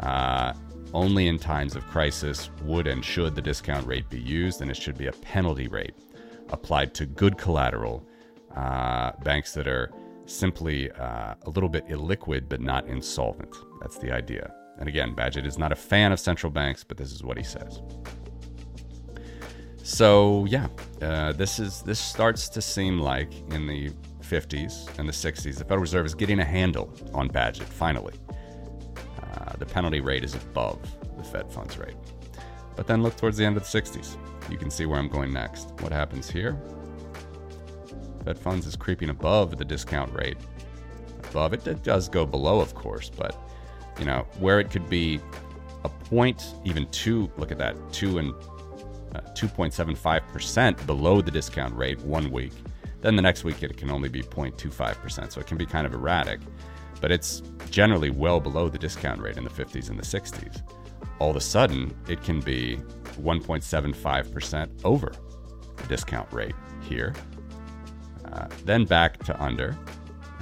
uh, 0.00 0.52
only 0.94 1.28
in 1.28 1.38
times 1.38 1.76
of 1.76 1.86
crisis 1.86 2.50
would 2.62 2.86
and 2.86 3.04
should 3.04 3.34
the 3.34 3.42
discount 3.42 3.86
rate 3.86 4.08
be 4.08 4.20
used, 4.20 4.60
and 4.60 4.70
it 4.70 4.76
should 4.76 4.98
be 4.98 5.06
a 5.06 5.12
penalty 5.12 5.68
rate 5.68 5.94
applied 6.50 6.94
to 6.94 7.06
good 7.06 7.38
collateral 7.38 8.06
uh, 8.56 9.12
banks 9.22 9.54
that 9.54 9.66
are 9.66 9.90
simply 10.26 10.90
uh, 10.92 11.34
a 11.42 11.50
little 11.50 11.68
bit 11.68 11.86
illiquid 11.88 12.48
but 12.48 12.60
not 12.60 12.86
insolvent. 12.86 13.54
That's 13.80 13.98
the 13.98 14.12
idea. 14.12 14.52
And 14.78 14.88
again, 14.88 15.14
Bagehot 15.14 15.46
is 15.46 15.58
not 15.58 15.72
a 15.72 15.76
fan 15.76 16.12
of 16.12 16.20
central 16.20 16.50
banks, 16.50 16.84
but 16.84 16.96
this 16.96 17.12
is 17.12 17.22
what 17.22 17.36
he 17.36 17.42
says. 17.42 17.80
So 19.82 20.44
yeah, 20.46 20.68
uh, 21.00 21.32
this 21.32 21.58
is 21.58 21.82
this 21.82 21.98
starts 21.98 22.48
to 22.50 22.62
seem 22.62 22.98
like 22.98 23.32
in 23.50 23.66
the 23.66 23.90
50s 24.22 24.98
and 24.98 25.08
the 25.08 25.12
60s, 25.12 25.58
the 25.58 25.64
Federal 25.64 25.80
Reserve 25.80 26.06
is 26.06 26.14
getting 26.14 26.38
a 26.38 26.44
handle 26.44 26.92
on 27.12 27.28
Bagehot 27.28 27.64
finally. 27.64 28.14
Uh, 29.52 29.56
the 29.58 29.66
penalty 29.66 30.00
rate 30.00 30.24
is 30.24 30.34
above 30.34 30.78
the 31.16 31.24
Fed 31.24 31.52
funds 31.52 31.76
rate. 31.78 31.96
But 32.76 32.86
then 32.86 33.02
look 33.02 33.16
towards 33.16 33.36
the 33.36 33.44
end 33.44 33.56
of 33.56 33.70
the 33.70 33.80
60s. 33.80 34.16
You 34.50 34.56
can 34.56 34.70
see 34.70 34.86
where 34.86 34.98
I'm 34.98 35.08
going 35.08 35.32
next. 35.32 35.70
What 35.80 35.92
happens 35.92 36.30
here? 36.30 36.60
Fed 38.24 38.38
funds 38.38 38.66
is 38.66 38.76
creeping 38.76 39.10
above 39.10 39.58
the 39.58 39.64
discount 39.64 40.12
rate. 40.14 40.38
Above 41.30 41.52
it, 41.52 41.66
it 41.66 41.82
does 41.82 42.08
go 42.08 42.24
below, 42.24 42.60
of 42.60 42.74
course, 42.74 43.10
but 43.10 43.36
you 43.98 44.04
know 44.04 44.26
where 44.38 44.60
it 44.60 44.70
could 44.70 44.88
be 44.88 45.20
a 45.84 45.88
point, 45.88 46.54
even 46.64 46.86
two. 46.90 47.30
Look 47.36 47.50
at 47.50 47.58
that, 47.58 47.76
two 47.92 48.18
and 48.18 48.32
uh, 49.14 49.20
2.75 49.34 50.26
percent 50.28 50.86
below 50.86 51.20
the 51.20 51.30
discount 51.30 51.74
rate 51.74 52.00
one 52.00 52.30
week. 52.30 52.52
Then 53.00 53.16
the 53.16 53.22
next 53.22 53.44
week 53.44 53.62
it 53.62 53.76
can 53.76 53.90
only 53.90 54.08
be 54.08 54.22
0.25 54.22 54.96
percent, 54.96 55.32
so 55.32 55.40
it 55.40 55.46
can 55.46 55.58
be 55.58 55.66
kind 55.66 55.86
of 55.86 55.94
erratic 55.94 56.40
but 57.02 57.10
it's 57.10 57.42
generally 57.68 58.10
well 58.10 58.38
below 58.38 58.68
the 58.68 58.78
discount 58.78 59.20
rate 59.20 59.36
in 59.36 59.42
the 59.42 59.50
50s 59.50 59.90
and 59.90 59.98
the 59.98 60.04
60s. 60.04 60.62
All 61.18 61.30
of 61.30 61.36
a 61.36 61.40
sudden, 61.40 61.94
it 62.08 62.22
can 62.22 62.40
be 62.40 62.76
1.75% 63.20 64.84
over 64.84 65.12
the 65.76 65.86
discount 65.88 66.32
rate 66.32 66.54
here. 66.80 67.12
Uh, 68.32 68.46
then 68.64 68.84
back 68.84 69.18
to 69.24 69.42
under. 69.42 69.76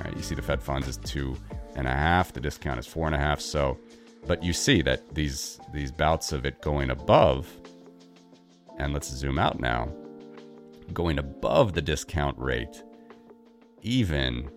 Right, 0.05 0.15
you 0.15 0.23
see 0.23 0.35
the 0.35 0.43
Fed 0.43 0.63
funds 0.63 0.87
is 0.87 0.99
two 0.99 1.35
and 1.77 1.89
a 1.89 1.93
half, 1.93 2.33
the 2.33 2.41
discount 2.41 2.79
is 2.79 2.87
four 2.87 3.07
and 3.07 3.15
a 3.15 3.19
half. 3.19 3.41
So, 3.41 3.79
but 4.27 4.43
you 4.43 4.53
see 4.53 4.83
that 4.83 5.15
these 5.15 5.59
these 5.73 5.91
bouts 5.91 6.33
of 6.33 6.45
it 6.45 6.61
going 6.61 6.91
above, 6.91 7.49
and 8.79 8.93
let's 8.93 9.09
zoom 9.09 9.39
out 9.39 9.61
now, 9.61 9.93
going 10.93 11.19
above 11.19 11.73
the 11.73 11.83
discount 11.83 12.39
rate, 12.39 12.83
even 13.83 14.51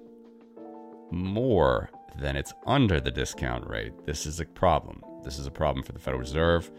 more 1.14 1.90
than 2.18 2.36
it's 2.36 2.54
under 2.66 3.00
the 3.00 3.12
discount 3.12 3.68
rate, 3.68 4.06
this 4.06 4.26
is 4.26 4.40
a 4.40 4.46
problem. 4.46 5.02
This 5.24 5.40
is 5.40 5.48
a 5.48 5.52
problem 5.52 5.84
for 5.84 5.94
the 5.94 6.00
Federal 6.00 6.20
Reserve. 6.20 6.72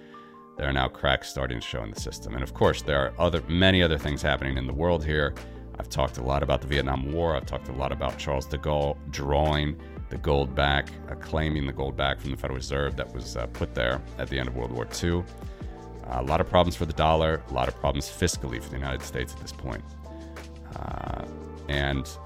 There 0.56 0.68
are 0.68 0.72
now 0.72 0.88
cracks 0.88 1.28
starting 1.28 1.60
to 1.60 1.66
show 1.66 1.82
in 1.82 1.90
the 1.90 2.00
system. 2.00 2.34
And 2.34 2.42
of 2.42 2.54
course, 2.54 2.82
there 2.82 3.00
are 3.00 3.14
other 3.18 3.42
many 3.48 3.82
other 3.82 3.98
things 3.98 4.22
happening 4.22 4.56
in 4.56 4.66
the 4.66 4.72
world 4.72 5.04
here. 5.04 5.34
I've 5.78 5.88
talked 5.88 6.18
a 6.18 6.22
lot 6.22 6.42
about 6.42 6.60
the 6.60 6.68
Vietnam 6.68 7.12
War. 7.12 7.34
I've 7.34 7.46
talked 7.46 7.68
a 7.68 7.72
lot 7.72 7.90
about 7.90 8.18
Charles 8.18 8.46
de 8.46 8.58
Gaulle 8.58 8.96
drawing 9.10 9.76
the 10.10 10.18
gold 10.18 10.54
back, 10.54 10.88
uh, 11.10 11.14
claiming 11.16 11.66
the 11.66 11.72
gold 11.72 11.96
back 11.96 12.20
from 12.20 12.30
the 12.30 12.36
Federal 12.36 12.56
Reserve 12.56 12.96
that 12.96 13.12
was 13.12 13.36
uh, 13.36 13.46
put 13.48 13.74
there 13.74 14.00
at 14.18 14.28
the 14.28 14.38
end 14.38 14.48
of 14.48 14.54
World 14.54 14.70
War 14.70 14.86
II. 15.02 15.24
Uh, 16.06 16.20
a 16.20 16.22
lot 16.22 16.40
of 16.40 16.48
problems 16.48 16.76
for 16.76 16.84
the 16.84 16.92
dollar, 16.92 17.42
a 17.50 17.52
lot 17.52 17.66
of 17.66 17.74
problems 17.76 18.08
fiscally 18.08 18.62
for 18.62 18.68
the 18.68 18.76
United 18.76 19.02
States 19.02 19.32
at 19.32 19.40
this 19.40 19.52
point. 19.52 19.82
Uh, 20.76 21.24
and 21.68 22.18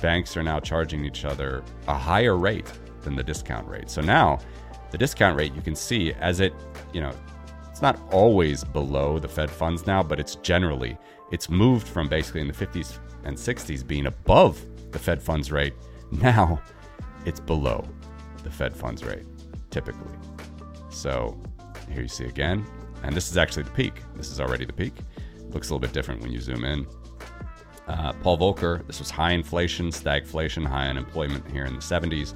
banks 0.00 0.36
are 0.36 0.42
now 0.42 0.60
charging 0.60 1.04
each 1.04 1.24
other 1.24 1.62
a 1.86 1.94
higher 1.94 2.36
rate 2.36 2.70
than 3.02 3.16
the 3.16 3.22
discount 3.22 3.66
rate. 3.68 3.90
So 3.90 4.00
now 4.00 4.38
the 4.90 4.98
discount 4.98 5.36
rate 5.36 5.54
you 5.54 5.62
can 5.62 5.74
see 5.74 6.12
as 6.14 6.40
it, 6.40 6.52
you 6.92 7.00
know, 7.00 7.12
it's 7.70 7.82
not 7.82 8.00
always 8.12 8.64
below 8.64 9.18
the 9.18 9.28
Fed 9.28 9.50
funds 9.50 9.86
now, 9.86 10.02
but 10.02 10.18
it's 10.18 10.36
generally 10.36 10.96
it's 11.30 11.48
moved 11.48 11.86
from 11.86 12.08
basically 12.08 12.40
in 12.40 12.48
the 12.48 12.54
50s 12.54 12.98
and 13.24 13.36
60s 13.36 13.86
being 13.86 14.06
above 14.06 14.64
the 14.90 14.98
Fed 14.98 15.22
funds 15.22 15.52
rate. 15.52 15.74
Now 16.10 16.62
it's 17.26 17.38
below 17.38 17.86
the 18.42 18.50
Fed 18.50 18.74
funds 18.74 19.04
rate 19.04 19.26
typically. 19.70 20.14
So 20.88 21.38
here 21.90 22.00
you 22.00 22.08
see 22.08 22.24
again, 22.24 22.64
and 23.02 23.14
this 23.14 23.30
is 23.30 23.36
actually 23.36 23.64
the 23.64 23.70
peak. 23.72 23.92
This 24.16 24.30
is 24.30 24.40
already 24.40 24.64
the 24.64 24.72
peak. 24.72 24.94
Looks 25.50 25.68
a 25.68 25.74
little 25.74 25.80
bit 25.80 25.92
different 25.92 26.22
when 26.22 26.32
you 26.32 26.40
zoom 26.40 26.64
in. 26.64 26.86
Uh, 27.88 28.12
Paul 28.22 28.38
Volcker, 28.38 28.86
this 28.86 28.98
was 28.98 29.10
high 29.10 29.32
inflation, 29.32 29.88
stagflation, 29.88 30.66
high 30.66 30.88
unemployment 30.88 31.50
here 31.50 31.64
in 31.64 31.74
the 31.74 31.80
70s. 31.80 32.34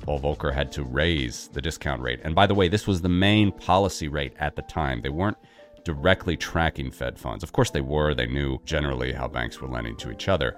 Paul 0.00 0.20
Volcker 0.20 0.52
had 0.52 0.70
to 0.72 0.84
raise 0.84 1.48
the 1.48 1.60
discount 1.60 2.00
rate. 2.00 2.20
And 2.22 2.34
by 2.34 2.46
the 2.46 2.54
way, 2.54 2.68
this 2.68 2.86
was 2.86 3.02
the 3.02 3.08
main 3.08 3.52
policy 3.52 4.08
rate 4.08 4.34
at 4.38 4.56
the 4.56 4.62
time. 4.62 5.00
They 5.00 5.08
weren't 5.08 5.36
directly 5.84 6.36
tracking 6.36 6.90
Fed 6.90 7.18
funds. 7.18 7.42
Of 7.42 7.52
course, 7.52 7.70
they 7.70 7.80
were. 7.80 8.14
They 8.14 8.26
knew 8.26 8.58
generally 8.64 9.12
how 9.12 9.28
banks 9.28 9.60
were 9.60 9.68
lending 9.68 9.96
to 9.98 10.12
each 10.12 10.28
other. 10.28 10.56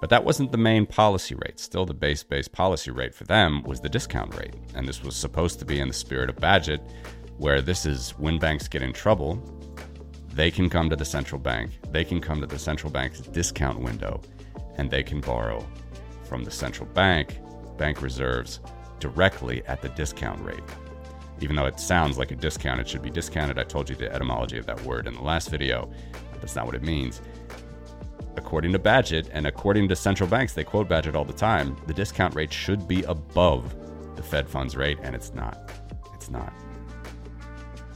But 0.00 0.10
that 0.10 0.24
wasn't 0.24 0.52
the 0.52 0.58
main 0.58 0.86
policy 0.86 1.34
rate. 1.34 1.58
Still, 1.58 1.86
the 1.86 1.94
base 1.94 2.22
base 2.22 2.48
policy 2.48 2.90
rate 2.90 3.14
for 3.14 3.24
them 3.24 3.62
was 3.62 3.80
the 3.80 3.88
discount 3.88 4.34
rate. 4.36 4.54
And 4.74 4.86
this 4.86 5.02
was 5.02 5.16
supposed 5.16 5.58
to 5.60 5.64
be 5.64 5.80
in 5.80 5.88
the 5.88 5.94
spirit 5.94 6.28
of 6.28 6.36
Bagehot, 6.36 6.80
where 7.38 7.62
this 7.62 7.86
is 7.86 8.10
when 8.18 8.38
banks 8.38 8.68
get 8.68 8.82
in 8.82 8.92
trouble, 8.92 9.42
they 10.34 10.50
can 10.50 10.68
come 10.68 10.90
to 10.90 10.96
the 10.96 11.04
central 11.04 11.40
bank, 11.40 11.70
they 11.92 12.04
can 12.04 12.20
come 12.20 12.40
to 12.40 12.46
the 12.46 12.58
central 12.58 12.90
bank's 12.90 13.20
discount 13.20 13.78
window, 13.78 14.20
and 14.76 14.90
they 14.90 15.02
can 15.02 15.20
borrow 15.20 15.64
from 16.24 16.42
the 16.42 16.50
central 16.50 16.88
bank, 16.88 17.38
bank 17.78 18.02
reserves, 18.02 18.60
directly 18.98 19.64
at 19.66 19.80
the 19.80 19.88
discount 19.90 20.44
rate. 20.44 20.62
Even 21.40 21.54
though 21.54 21.66
it 21.66 21.78
sounds 21.78 22.18
like 22.18 22.32
a 22.32 22.36
discount, 22.36 22.80
it 22.80 22.88
should 22.88 23.02
be 23.02 23.10
discounted. 23.10 23.58
I 23.58 23.64
told 23.64 23.88
you 23.88 23.94
the 23.94 24.12
etymology 24.12 24.58
of 24.58 24.66
that 24.66 24.80
word 24.82 25.06
in 25.06 25.14
the 25.14 25.22
last 25.22 25.50
video. 25.50 25.90
That's 26.40 26.56
not 26.56 26.66
what 26.66 26.74
it 26.74 26.82
means. 26.82 27.20
According 28.36 28.72
to 28.72 28.78
Bagehot 28.78 29.28
and 29.32 29.46
according 29.46 29.88
to 29.88 29.96
central 29.96 30.28
banks, 30.28 30.52
they 30.52 30.64
quote 30.64 30.88
Bagehot 30.88 31.14
all 31.14 31.24
the 31.24 31.32
time, 31.32 31.76
the 31.86 31.94
discount 31.94 32.34
rate 32.34 32.52
should 32.52 32.88
be 32.88 33.04
above 33.04 33.74
the 34.16 34.22
Fed 34.22 34.48
funds 34.48 34.76
rate, 34.76 34.98
and 35.02 35.14
it's 35.14 35.32
not. 35.32 35.70
It's 36.14 36.30
not. 36.30 36.52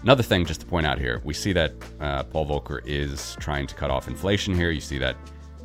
Another 0.09 0.23
thing, 0.23 0.47
just 0.47 0.61
to 0.63 0.67
point 0.67 0.87
out 0.87 0.99
here, 0.99 1.21
we 1.23 1.35
see 1.35 1.53
that 1.53 1.75
uh, 2.01 2.23
Paul 2.23 2.47
Volcker 2.47 2.81
is 2.87 3.37
trying 3.41 3.67
to 3.67 3.75
cut 3.75 3.91
off 3.91 4.09
inflation 4.09 4.55
here. 4.55 4.71
You 4.71 4.81
see 4.81 4.97
that 4.97 5.17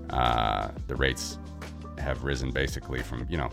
uh, 0.10 0.68
the 0.88 0.98
rates 0.98 1.40
have 1.98 2.26
risen 2.26 2.52
basically 2.52 3.00
from, 3.00 3.26
you 3.30 3.38
know, 3.38 3.50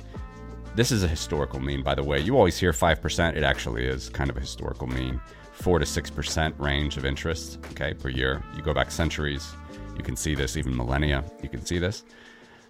this 0.75 0.91
is 0.91 1.05
a 1.05 1.07
historical 1.07 1.61
mean, 1.61 1.85
by 1.85 1.95
the 1.95 2.03
way. 2.03 2.19
You 2.19 2.37
always 2.37 2.59
hear 2.59 2.73
5%. 2.73 3.37
It 3.37 3.45
actually 3.45 3.87
is 3.87 4.09
kind 4.09 4.31
of 4.31 4.37
a 4.37 4.41
historical 4.41 4.89
mean. 4.89 5.21
4 5.53 5.79
to 5.79 5.85
6% 5.85 6.59
range 6.59 6.97
of 6.97 7.05
interest, 7.05 7.61
okay, 7.71 7.95
per 7.95 8.09
year. 8.09 8.43
You 8.57 8.63
go 8.63 8.75
back 8.75 8.91
centuries, 8.91 9.55
you 9.97 10.03
can 10.03 10.17
see 10.17 10.35
this, 10.35 10.57
even 10.57 10.77
millennia, 10.77 11.23
you 11.41 11.49
can 11.49 11.65
see 11.65 11.79
this. 11.79 12.03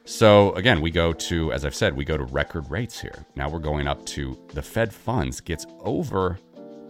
So 0.04 0.52
again, 0.56 0.82
we 0.82 0.90
go 0.90 1.14
to, 1.14 1.54
as 1.54 1.64
I've 1.64 1.74
said, 1.74 1.96
we 1.96 2.04
go 2.04 2.18
to 2.18 2.24
record 2.24 2.70
rates 2.70 3.00
here. 3.00 3.24
Now 3.34 3.48
we're 3.48 3.60
going 3.60 3.86
up 3.86 4.04
to 4.06 4.38
the 4.48 4.60
Fed 4.60 4.92
funds 4.92 5.40
gets 5.40 5.64
over 5.80 6.38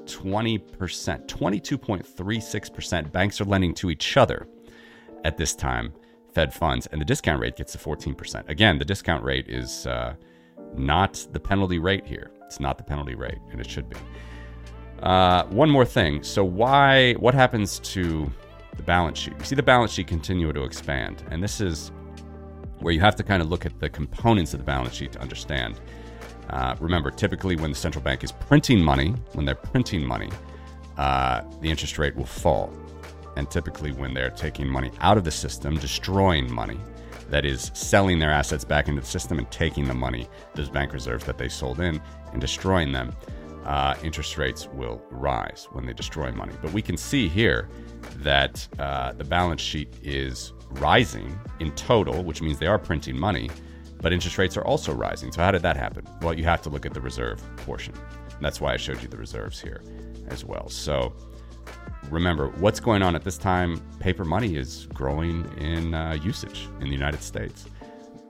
20%, 0.07 1.27
22.36%. 1.27 3.13
Banks 3.13 3.41
are 3.41 3.45
lending 3.45 3.75
to 3.75 3.91
each 3.91 4.17
other 4.17 4.47
at 5.25 5.37
this 5.37 5.55
time, 5.55 5.93
Fed 6.33 6.53
funds, 6.53 6.87
and 6.89 7.01
the 7.01 7.05
discount 7.05 7.41
rate 7.41 7.57
gets 7.57 7.73
to 7.73 7.79
14%. 7.79 8.49
Again, 8.49 8.79
the 8.79 8.85
discount 8.85 9.25
rate 9.25 9.49
is 9.49 9.87
uh, 9.87 10.15
not 10.75 11.27
the 11.33 11.41
penalty 11.41 11.79
rate 11.79 12.07
here. 12.07 12.31
It's 12.47 12.61
not 12.61 12.79
the 12.79 12.85
penalty 12.85 13.15
rate, 13.15 13.39
and 13.51 13.61
it 13.61 13.71
should 13.71 13.89
be. 13.89 13.97
Uh, 15.03 15.45
one 15.47 15.71
more 15.71 15.85
thing. 15.85 16.23
So, 16.23 16.45
why? 16.45 17.15
What 17.15 17.35
happens 17.35 17.79
to 17.81 18.31
the 18.77 18.83
balance 18.83 19.19
sheet? 19.19 19.35
You 19.39 19.45
see 19.45 19.55
the 19.55 19.63
balance 19.63 19.93
sheet 19.93 20.09
continue 20.09 20.53
to 20.53 20.63
expand, 20.65 21.25
and 21.31 21.43
this 21.43 21.61
is 21.61 21.93
where 22.81 22.93
you 22.93 23.01
have 23.01 23.17
to 23.17 23.23
kind 23.23 23.43
of 23.43 23.51
look 23.51 23.67
at 23.67 23.79
the 23.79 23.89
components 23.89 24.53
of 24.53 24.61
the 24.61 24.65
balance 24.65 24.95
sheet 24.95 25.13
to 25.13 25.21
understand. 25.21 25.81
Uh, 26.49 26.75
remember, 26.81 27.11
typically 27.11 27.57
when 27.57 27.71
the 27.71 27.77
central 27.77 28.03
bank 28.03 28.25
is 28.25 28.33
printing 28.33 28.81
money, 28.81 29.11
when 29.35 29.45
they're 29.45 29.55
printing 29.55 30.05
money, 30.05 30.31
uh, 30.97 31.43
the 31.61 31.71
interest 31.71 31.99
rate 31.99 32.17
will 32.17 32.27
fall. 32.27 32.73
And 33.37 33.51
typically 33.51 33.93
when 33.93 34.13
they're 34.13 34.31
taking 34.31 34.69
money 34.69 34.91
out 35.01 35.17
of 35.17 35.25
the 35.25 35.31
system, 35.31 35.77
destroying 35.79 36.53
money, 36.53 36.79
that 37.31 37.45
is 37.45 37.71
selling 37.75 38.19
their 38.19 38.33
assets 38.33 38.65
back 38.65 38.89
into 38.89 39.01
the 39.01 39.07
system 39.07 39.39
and 39.39 39.51
taking 39.51 39.87
the 39.87 39.95
money, 39.95 40.29
those 40.55 40.69
bank 40.69 40.93
reserves 40.93 41.25
that 41.25 41.39
they 41.39 41.49
sold 41.49 41.81
in, 41.81 42.03
and 42.33 42.41
destroying 42.41 42.91
them, 42.91 43.15
uh, 43.65 43.95
interest 44.03 44.37
rates 44.37 44.69
will 44.73 45.01
rise 45.11 45.69
when 45.73 45.87
they 45.87 45.93
destroy 45.93 46.33
money. 46.33 46.53
But 46.61 46.73
we 46.73 46.83
can 46.83 46.97
see 46.97 47.29
here 47.29 47.69
that 48.17 48.67
uh, 48.79 49.13
the 49.13 49.25
balance 49.25 49.61
sheet 49.61 49.95
is 50.03 50.53
rising 50.71 51.39
in 51.61 51.71
total, 51.73 52.25
which 52.25 52.43
means 52.43 52.59
they 52.59 52.67
are 52.67 52.79
printing 52.79 53.19
money 53.19 53.49
but 54.01 54.13
interest 54.13 54.39
rates 54.39 54.57
are 54.57 54.65
also 54.65 54.93
rising. 54.93 55.33
So, 55.33 55.43
how 55.43 55.51
did 55.51 55.63
that 55.63 55.77
happen? 55.77 56.07
Well, 56.23 56.35
you 56.35 56.45
have 56.45 56.63
to 56.63 56.71
look 56.71 56.87
at 56.87 56.95
the 56.95 57.01
reserve 57.01 57.43
portion. 57.59 57.95
And 58.35 58.45
that's 58.45 58.61
why 58.61 58.73
I 58.73 58.77
showed 58.77 59.03
you 59.03 59.09
the 59.09 59.17
reserves 59.17 59.61
here 59.61 59.83
as 60.29 60.45
well. 60.45 60.69
So, 60.69 61.13
remember 62.09 62.49
what's 62.59 62.81
going 62.81 63.03
on 63.03 63.15
at 63.15 63.23
this 63.23 63.39
time 63.39 63.81
paper 63.99 64.25
money 64.25 64.57
is 64.57 64.87
growing 64.95 65.45
in 65.59 65.95
uh, 65.95 66.19
usage 66.23 66.69
in 66.81 66.87
the 66.87 66.93
United 66.93 67.23
States. 67.23 67.67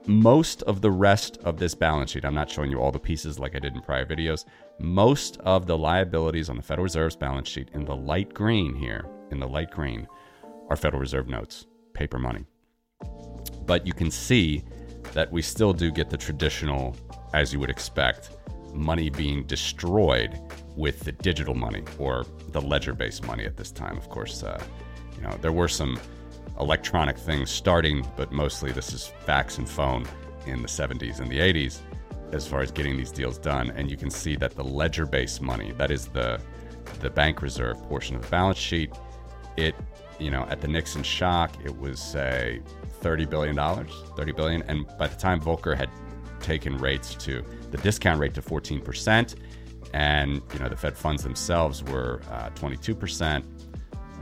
Most 0.07 0.63
of 0.63 0.81
the 0.81 0.89
rest 0.89 1.37
of 1.43 1.57
this 1.57 1.75
balance 1.75 2.11
sheet, 2.11 2.25
I'm 2.25 2.33
not 2.33 2.49
showing 2.49 2.71
you 2.71 2.79
all 2.79 2.91
the 2.91 2.99
pieces 2.99 3.37
like 3.37 3.55
I 3.55 3.59
did 3.59 3.75
in 3.75 3.81
prior 3.81 4.05
videos. 4.05 4.45
Most 4.79 5.37
of 5.41 5.67
the 5.67 5.77
liabilities 5.77 6.49
on 6.49 6.57
the 6.57 6.63
Federal 6.63 6.83
Reserve's 6.83 7.15
balance 7.15 7.47
sheet 7.47 7.69
in 7.73 7.85
the 7.85 7.95
light 7.95 8.33
green 8.33 8.73
here, 8.73 9.05
in 9.29 9.39
the 9.39 9.47
light 9.47 9.69
green, 9.69 10.07
are 10.69 10.75
Federal 10.75 10.99
Reserve 10.99 11.27
notes, 11.27 11.67
paper 11.93 12.17
money. 12.17 12.45
But 13.65 13.85
you 13.85 13.93
can 13.93 14.09
see 14.09 14.63
that 15.13 15.31
we 15.31 15.41
still 15.41 15.73
do 15.73 15.91
get 15.91 16.09
the 16.09 16.17
traditional, 16.17 16.95
as 17.33 17.53
you 17.53 17.59
would 17.59 17.69
expect, 17.69 18.31
money 18.73 19.09
being 19.09 19.43
destroyed 19.43 20.39
with 20.75 21.01
the 21.01 21.11
digital 21.11 21.53
money 21.53 21.83
or 21.99 22.25
the 22.49 22.61
ledger 22.61 22.93
based 22.93 23.25
money 23.25 23.45
at 23.45 23.57
this 23.57 23.71
time. 23.71 23.97
Of 23.97 24.09
course, 24.09 24.43
uh, 24.43 24.61
you 25.15 25.21
know, 25.21 25.37
there 25.41 25.51
were 25.51 25.67
some 25.67 25.99
electronic 26.59 27.17
things 27.17 27.49
starting, 27.49 28.05
but 28.15 28.31
mostly 28.31 28.71
this 28.71 28.93
is 28.93 29.11
fax 29.25 29.57
and 29.57 29.67
phone 29.67 30.05
in 30.45 30.61
the 30.61 30.67
70s 30.67 31.19
and 31.19 31.29
the 31.29 31.39
80s 31.39 31.79
as 32.31 32.47
far 32.47 32.61
as 32.61 32.71
getting 32.71 32.95
these 32.95 33.11
deals 33.11 33.37
done. 33.37 33.71
And 33.71 33.91
you 33.91 33.97
can 33.97 34.09
see 34.09 34.35
that 34.37 34.55
the 34.55 34.63
ledger 34.63 35.05
based 35.05 35.41
money, 35.41 35.73
that 35.73 35.91
is 35.91 36.07
the 36.07 36.39
the 36.99 37.09
bank 37.09 37.41
reserve 37.41 37.81
portion 37.83 38.15
of 38.15 38.21
the 38.23 38.27
balance 38.27 38.57
sheet, 38.57 38.91
it, 39.55 39.75
you 40.19 40.31
know, 40.31 40.45
at 40.49 40.61
the 40.61 40.67
Nixon 40.67 41.03
shock, 41.03 41.51
it 41.63 41.75
was 41.77 42.01
say 42.01 42.61
thirty 43.01 43.25
billion 43.25 43.55
dollars, 43.55 43.91
thirty 44.15 44.31
billion, 44.31 44.61
and 44.63 44.85
by 44.97 45.07
the 45.07 45.15
time 45.15 45.41
Volcker 45.41 45.75
had 45.75 45.89
taken 46.39 46.77
rates 46.77 47.15
to 47.15 47.43
the 47.71 47.77
discount 47.77 48.19
rate 48.19 48.33
to 48.35 48.41
fourteen 48.41 48.81
percent, 48.81 49.35
and 49.93 50.41
you 50.53 50.59
know 50.59 50.69
the 50.69 50.77
Fed 50.77 50.97
funds 50.97 51.23
themselves 51.23 51.83
were 51.83 52.21
uh, 52.31 52.49
twenty-two 52.49 52.95
percent. 52.95 53.45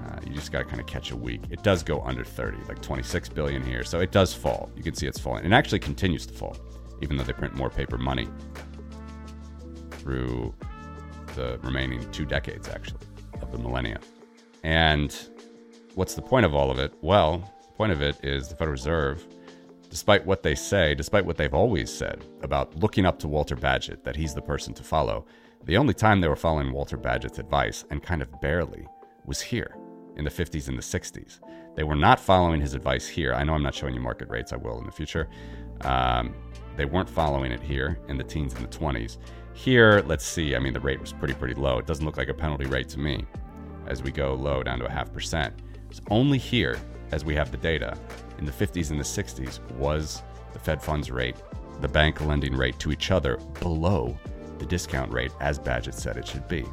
Uh, 0.06 0.20
you 0.26 0.34
just 0.34 0.52
got 0.52 0.60
to 0.60 0.66
kind 0.66 0.80
of 0.80 0.88
catch 0.88 1.12
a 1.12 1.16
week. 1.16 1.42
It 1.52 1.62
does 1.62 1.84
go 1.84 2.02
under 2.02 2.24
30, 2.24 2.58
like 2.70 2.82
26 2.82 3.30
billion 3.30 3.62
here. 3.62 3.84
So 3.84 4.00
it 4.00 4.12
does 4.12 4.34
fall. 4.34 4.72
You 4.76 4.82
can 4.82 4.96
see 4.96 5.06
it's 5.06 5.20
falling. 5.20 5.46
It 5.46 5.52
actually 5.52 5.80
continues 5.80 6.26
to 6.26 6.34
fall, 6.34 6.58
even 7.02 7.18
though 7.18 7.26
they 7.26 7.34
print 7.34 7.54
more 7.54 7.70
paper 7.70 7.98
money 7.98 8.28
through 9.92 10.56
the 11.36 11.60
remaining 11.64 12.10
two 12.12 12.26
decades, 12.26 12.70
actually, 12.70 13.06
of 13.42 13.52
the 13.52 13.58
millennia. 13.58 14.00
And 14.64 15.16
what's 15.96 16.16
the 16.16 16.22
point 16.22 16.46
of 16.46 16.56
all 16.56 16.72
of 16.72 16.80
it? 16.80 16.94
Well, 17.02 17.54
point 17.80 17.94
of 17.94 18.02
it 18.02 18.18
is 18.26 18.50
the 18.50 18.56
Federal 18.56 18.74
Reserve, 18.74 19.26
despite 19.90 20.26
what 20.26 20.44
they 20.44 20.54
say, 20.54 20.94
despite 20.94 21.24
what 21.24 21.38
they've 21.38 21.54
always 21.54 21.90
said 21.90 22.26
about 22.42 22.76
looking 22.76 23.06
up 23.06 23.18
to 23.20 23.28
Walter 23.30 23.56
Bagehot, 23.56 24.04
that 24.04 24.18
he's 24.18 24.34
the 24.34 24.42
person 24.42 24.74
to 24.74 24.84
follow, 24.84 25.26
the 25.64 25.78
only 25.78 25.94
time 25.94 26.20
they 26.20 26.28
were 26.28 26.36
following 26.36 26.74
Walter 26.74 26.98
Bagehot's 26.98 27.40
advice, 27.40 27.86
and 27.90 28.04
kind 28.04 28.22
of 28.22 28.42
barely, 28.42 28.86
was 29.26 29.40
here 29.40 29.78
in 30.18 30.26
the 30.26 30.30
50s 30.30 30.68
and 30.68 30.78
the 30.78 30.82
60s. 30.82 31.40
They 31.78 31.86
were 31.86 31.96
not 31.96 32.20
following 32.20 32.60
his 32.60 32.74
advice 32.74 33.08
here. 33.08 33.34
I 33.34 33.46
know 33.46 33.54
I'm 33.54 33.64
not 33.64 33.76
showing 33.76 33.94
you 33.94 34.02
market 34.02 34.28
rates, 34.28 34.52
I 34.52 34.58
will 34.58 34.78
in 34.80 34.86
the 34.86 34.92
future. 34.92 35.30
Um, 35.80 36.36
they 36.76 36.84
weren't 36.84 37.10
following 37.10 37.54
it 37.54 37.64
here 37.64 37.98
in 38.10 38.18
the 38.18 38.26
teens 38.26 38.54
and 38.56 38.70
the 38.70 38.78
20s. 38.78 39.20
Here, 39.54 40.04
let's 40.06 40.26
see, 40.26 40.54
I 40.54 40.60
mean, 40.60 40.74
the 40.74 40.82
rate 40.82 41.00
was 41.00 41.14
pretty, 41.14 41.34
pretty 41.34 41.56
low. 41.56 41.78
It 41.78 41.88
doesn't 41.88 42.06
look 42.06 42.18
like 42.18 42.28
a 42.28 42.34
penalty 42.34 42.66
rate 42.66 42.90
to 42.90 43.00
me 43.00 43.26
as 43.88 44.04
we 44.04 44.12
go 44.12 44.34
low 44.34 44.64
down 44.64 44.80
to 44.80 44.86
a 44.86 44.92
half 44.92 45.14
percent. 45.14 45.54
It's 45.90 46.02
only 46.10 46.38
here 46.38 46.78
as 47.12 47.26
we 47.26 47.36
have 47.36 47.52
the 47.52 47.58
data, 47.58 47.98
in 48.38 48.46
the 48.46 48.52
50s 48.52 48.92
and 48.92 49.00
the 49.00 49.04
60s 49.04 49.60
was 49.72 50.24
the 50.54 50.60
Fed 50.60 50.82
funds 50.82 51.12
rate, 51.12 51.36
the 51.82 51.88
bank 51.88 52.22
lending 52.22 52.56
rate 52.56 52.78
to 52.80 52.92
each 52.92 53.12
other 53.12 53.38
below 53.60 54.18
the 54.58 54.66
discount 54.66 55.12
rate 55.12 55.32
as 55.40 55.58
Bagehot 55.58 55.94
said 55.94 56.18
it 56.18 56.28
should 56.28 56.48
be. 56.48 56.66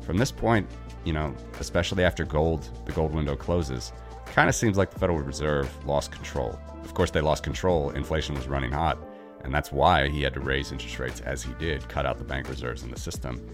From 0.00 0.16
this 0.16 0.32
point, 0.32 0.68
you 1.04 1.12
know, 1.12 1.34
especially 1.60 2.04
after 2.04 2.24
gold, 2.24 2.68
the 2.86 2.92
gold 2.92 3.14
window 3.14 3.36
closes, 3.36 3.92
kind 4.26 4.48
of 4.48 4.54
seems 4.54 4.76
like 4.78 4.90
the 4.90 4.98
Federal 4.98 5.18
Reserve 5.18 5.68
lost 5.86 6.10
control. 6.10 6.58
Of 6.82 6.94
course, 6.94 7.10
they 7.10 7.20
lost 7.20 7.42
control. 7.42 7.90
Inflation 7.90 8.34
was 8.34 8.48
running 8.48 8.72
hot, 8.72 8.98
and 9.44 9.54
that's 9.54 9.70
why 9.70 10.08
he 10.08 10.22
had 10.22 10.34
to 10.34 10.40
raise 10.40 10.72
interest 10.72 10.98
rates 10.98 11.20
as 11.20 11.42
he 11.42 11.52
did, 11.54 11.88
cut 11.88 12.06
out 12.06 12.18
the 12.18 12.24
bank 12.24 12.48
reserves 12.48 12.82
in 12.82 12.90
the 12.90 12.98
system. 12.98 13.46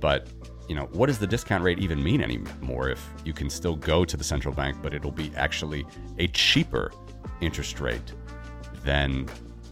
But 0.00 0.28
you 0.68 0.74
know, 0.74 0.88
what 0.92 1.06
does 1.06 1.18
the 1.18 1.26
discount 1.26 1.62
rate 1.62 1.78
even 1.78 2.02
mean 2.02 2.22
anymore 2.22 2.88
if 2.88 3.06
you 3.24 3.32
can 3.32 3.50
still 3.50 3.76
go 3.76 4.04
to 4.04 4.16
the 4.16 4.24
central 4.24 4.54
bank, 4.54 4.78
but 4.82 4.94
it'll 4.94 5.10
be 5.10 5.30
actually 5.36 5.86
a 6.18 6.26
cheaper 6.28 6.92
interest 7.40 7.80
rate 7.80 8.12
than 8.84 9.28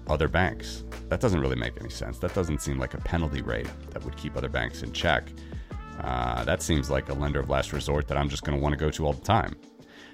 other 0.06 0.28
banks? 0.28 0.84
That 1.08 1.20
doesn't 1.20 1.40
really 1.40 1.56
make 1.56 1.80
any 1.80 1.90
sense. 1.90 2.18
That 2.18 2.34
doesn't 2.34 2.60
seem 2.60 2.78
like 2.78 2.94
a 2.94 2.98
penalty 2.98 3.42
rate 3.42 3.68
that 3.90 4.04
would 4.04 4.16
keep 4.16 4.36
other 4.36 4.48
banks 4.48 4.82
in 4.82 4.92
check. 4.92 5.24
Uh, 6.00 6.44
that 6.44 6.62
seems 6.62 6.90
like 6.90 7.08
a 7.08 7.14
lender 7.14 7.40
of 7.40 7.48
last 7.48 7.72
resort 7.72 8.08
that 8.08 8.18
I'm 8.18 8.28
just 8.28 8.44
going 8.44 8.58
to 8.58 8.62
want 8.62 8.72
to 8.72 8.78
go 8.78 8.90
to 8.90 9.06
all 9.06 9.12
the 9.12 9.24
time. 9.24 9.54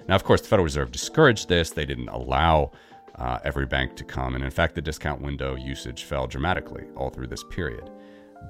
Now, 0.07 0.15
of 0.15 0.23
course, 0.23 0.41
the 0.41 0.47
Federal 0.47 0.65
Reserve 0.65 0.91
discouraged 0.91 1.49
this. 1.49 1.71
They 1.71 1.85
didn't 1.85 2.09
allow 2.09 2.71
uh, 3.15 3.39
every 3.43 3.65
bank 3.65 3.95
to 3.97 4.03
come. 4.03 4.35
And 4.35 4.43
in 4.43 4.49
fact, 4.49 4.75
the 4.75 4.81
discount 4.81 5.21
window 5.21 5.55
usage 5.55 6.03
fell 6.03 6.25
dramatically 6.25 6.85
all 6.95 7.09
through 7.09 7.27
this 7.27 7.43
period. 7.43 7.89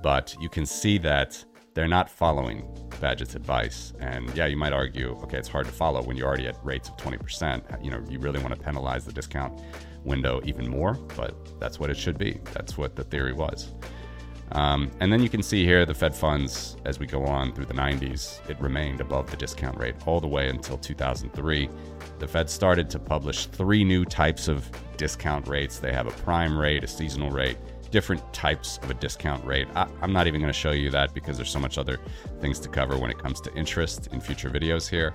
But 0.02 0.36
you 0.40 0.50
can 0.50 0.66
see 0.66 0.98
that 1.00 1.44
they're 1.74 1.88
not 1.88 2.10
following 2.10 2.64
Bagehot's 3.02 3.36
advice. 3.36 3.94
And 4.00 4.36
yeah, 4.36 4.48
you 4.48 4.58
might 4.58 4.74
argue, 4.74 5.18
okay, 5.24 5.38
it's 5.38 5.48
hard 5.48 5.66
to 5.66 5.72
follow 5.72 6.02
when 6.04 6.18
you're 6.18 6.28
already 6.28 6.48
at 6.48 6.58
rates 6.64 6.90
of 6.90 6.98
20%. 6.98 7.84
You 7.84 7.92
know, 7.92 8.04
you 8.10 8.20
really 8.20 8.40
want 8.40 8.54
to 8.56 8.60
penalize 8.60 9.06
the 9.06 9.14
discount 9.14 9.62
window 10.04 10.42
even 10.44 10.68
more, 10.68 10.94
but 11.16 11.60
that's 11.60 11.80
what 11.80 11.90
it 11.90 11.98
should 11.98 12.18
be. 12.18 12.40
That's 12.54 12.78
what 12.78 12.96
the 12.96 13.04
theory 13.04 13.34
was. 13.34 13.74
Um, 14.54 14.90
and 15.00 15.14
then 15.14 15.22
you 15.22 15.30
can 15.30 15.44
see 15.44 15.64
here 15.64 15.86
the 15.86 15.94
Fed 15.94 16.16
funds 16.16 16.76
as 16.86 16.98
we 16.98 17.06
go 17.06 17.24
on 17.24 17.54
through 17.54 17.66
the 17.66 17.74
90s, 17.74 18.48
it 18.50 18.60
remained 18.60 19.00
above 19.00 19.30
the 19.30 19.38
discount 19.38 19.78
rate 19.78 19.96
all 20.08 20.20
the 20.20 20.28
way 20.28 20.50
until 20.50 20.78
2003. 20.78 21.70
The 22.18 22.28
Fed 22.28 22.50
started 22.50 22.90
to 22.90 23.00
publish 23.00 23.46
three 23.46 23.84
new 23.84 24.06
types 24.06 24.48
of 24.48 24.70
discount 24.98 25.48
rates. 25.48 25.78
They 25.78 25.94
have 25.94 26.08
a 26.08 26.12
prime 26.24 26.58
rate, 26.58 26.84
a 26.84 26.88
seasonal 26.88 27.30
rate, 27.30 27.58
different 27.92 28.34
types 28.34 28.80
of 28.84 28.90
a 28.90 28.94
discount 28.94 29.44
rate. 29.46 29.68
I, 29.76 29.88
am 30.02 30.14
not 30.14 30.28
even 30.28 30.42
going 30.42 30.52
to 30.52 30.58
show 30.60 30.72
you 30.72 30.90
that 30.92 31.14
because 31.14 31.38
there's 31.38 31.50
so 31.50 31.60
much 31.60 31.78
other 31.78 32.00
things 32.40 32.60
to 32.60 32.70
cover 32.70 32.98
when 32.98 33.10
it 33.10 33.18
comes 33.18 33.42
to 33.42 33.54
interest 33.56 34.08
in 34.12 34.22
future 34.22 34.50
videos 34.50 34.90
here. 34.90 35.14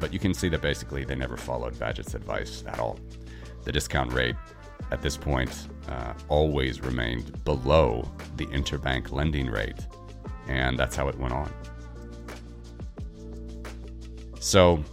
But 0.00 0.12
you 0.12 0.18
can 0.18 0.34
see 0.34 0.48
that 0.50 0.60
basically 0.60 1.04
they 1.04 1.14
never 1.14 1.36
followed 1.36 1.74
Bagehot's 1.74 2.14
advice 2.14 2.64
at 2.66 2.78
all. 2.78 2.98
The 3.64 3.72
discount 3.72 4.12
rate 4.12 4.36
at 4.90 5.02
this 5.02 5.16
point 5.16 5.68
uh, 5.88 6.14
always 6.28 6.80
remained 6.80 7.44
below 7.44 8.08
the 8.36 8.46
interbank 8.46 9.12
lending 9.12 9.46
rate. 9.46 9.86
And 10.48 10.78
that's 10.78 10.94
how 10.94 11.08
it 11.08 11.18
went 11.18 11.34
on. 11.34 11.50
So, 14.38 14.84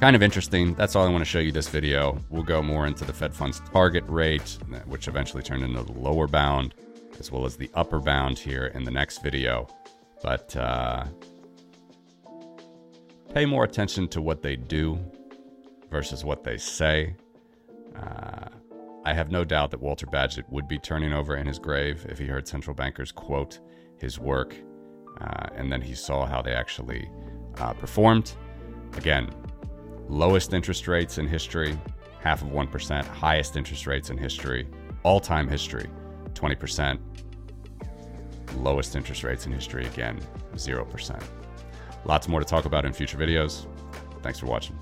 kind 0.00 0.14
of 0.14 0.22
interesting. 0.22 0.74
That's 0.74 0.94
all 0.94 1.06
I 1.06 1.10
want 1.10 1.22
to 1.22 1.30
show 1.30 1.40
you 1.40 1.50
this 1.50 1.68
video. 1.68 2.18
We'll 2.30 2.42
go 2.42 2.62
more 2.62 2.86
into 2.86 3.04
the 3.04 3.12
Fed 3.12 3.34
funds 3.34 3.60
target 3.72 4.04
rate, 4.06 4.58
which 4.86 5.08
eventually 5.08 5.42
turned 5.42 5.64
into 5.64 5.82
the 5.82 5.92
lower 5.92 6.26
bound, 6.26 6.74
as 7.18 7.32
well 7.32 7.44
as 7.44 7.56
the 7.56 7.70
upper 7.74 7.98
bound 7.98 8.38
here 8.38 8.66
in 8.66 8.84
the 8.84 8.90
next 8.90 9.22
video. 9.22 9.66
But 10.22 10.54
uh, 10.56 11.06
pay 13.34 13.44
more 13.44 13.64
attention 13.64 14.08
to 14.08 14.22
what 14.22 14.42
they 14.42 14.56
do 14.56 14.98
versus 15.90 16.24
what 16.24 16.44
they 16.44 16.58
say. 16.58 17.16
Uh, 17.96 18.48
I 19.04 19.14
have 19.14 19.30
no 19.30 19.44
doubt 19.44 19.70
that 19.72 19.80
Walter 19.80 20.06
Bagehot 20.06 20.48
would 20.50 20.68
be 20.68 20.78
turning 20.78 21.12
over 21.12 21.36
in 21.36 21.46
his 21.46 21.58
grave 21.58 22.06
if 22.08 22.18
he 22.18 22.26
heard 22.26 22.46
central 22.46 22.74
bankers 22.74 23.10
quote 23.10 23.58
his 23.98 24.18
work 24.18 24.54
uh, 25.20 25.48
and 25.54 25.72
then 25.72 25.80
he 25.80 25.94
saw 25.94 26.26
how 26.26 26.42
they 26.42 26.52
actually 26.52 27.10
uh, 27.58 27.72
performed. 27.72 28.34
Again, 28.96 29.30
lowest 30.08 30.54
interest 30.54 30.88
rates 30.88 31.18
in 31.18 31.26
history, 31.26 31.78
half 32.20 32.42
of 32.42 32.48
1%, 32.48 33.04
highest 33.04 33.56
interest 33.56 33.86
rates 33.86 34.10
in 34.10 34.18
history, 34.18 34.66
all 35.02 35.20
time 35.20 35.48
history, 35.48 35.88
20%. 36.34 36.98
Lowest 38.56 38.96
interest 38.96 39.22
rates 39.24 39.46
in 39.46 39.52
history, 39.52 39.86
again, 39.86 40.18
0%. 40.54 41.22
Lots 42.04 42.28
more 42.28 42.40
to 42.40 42.46
talk 42.46 42.64
about 42.64 42.84
in 42.84 42.92
future 42.92 43.18
videos. 43.18 43.66
Thanks 44.22 44.38
for 44.38 44.46
watching. 44.46 44.76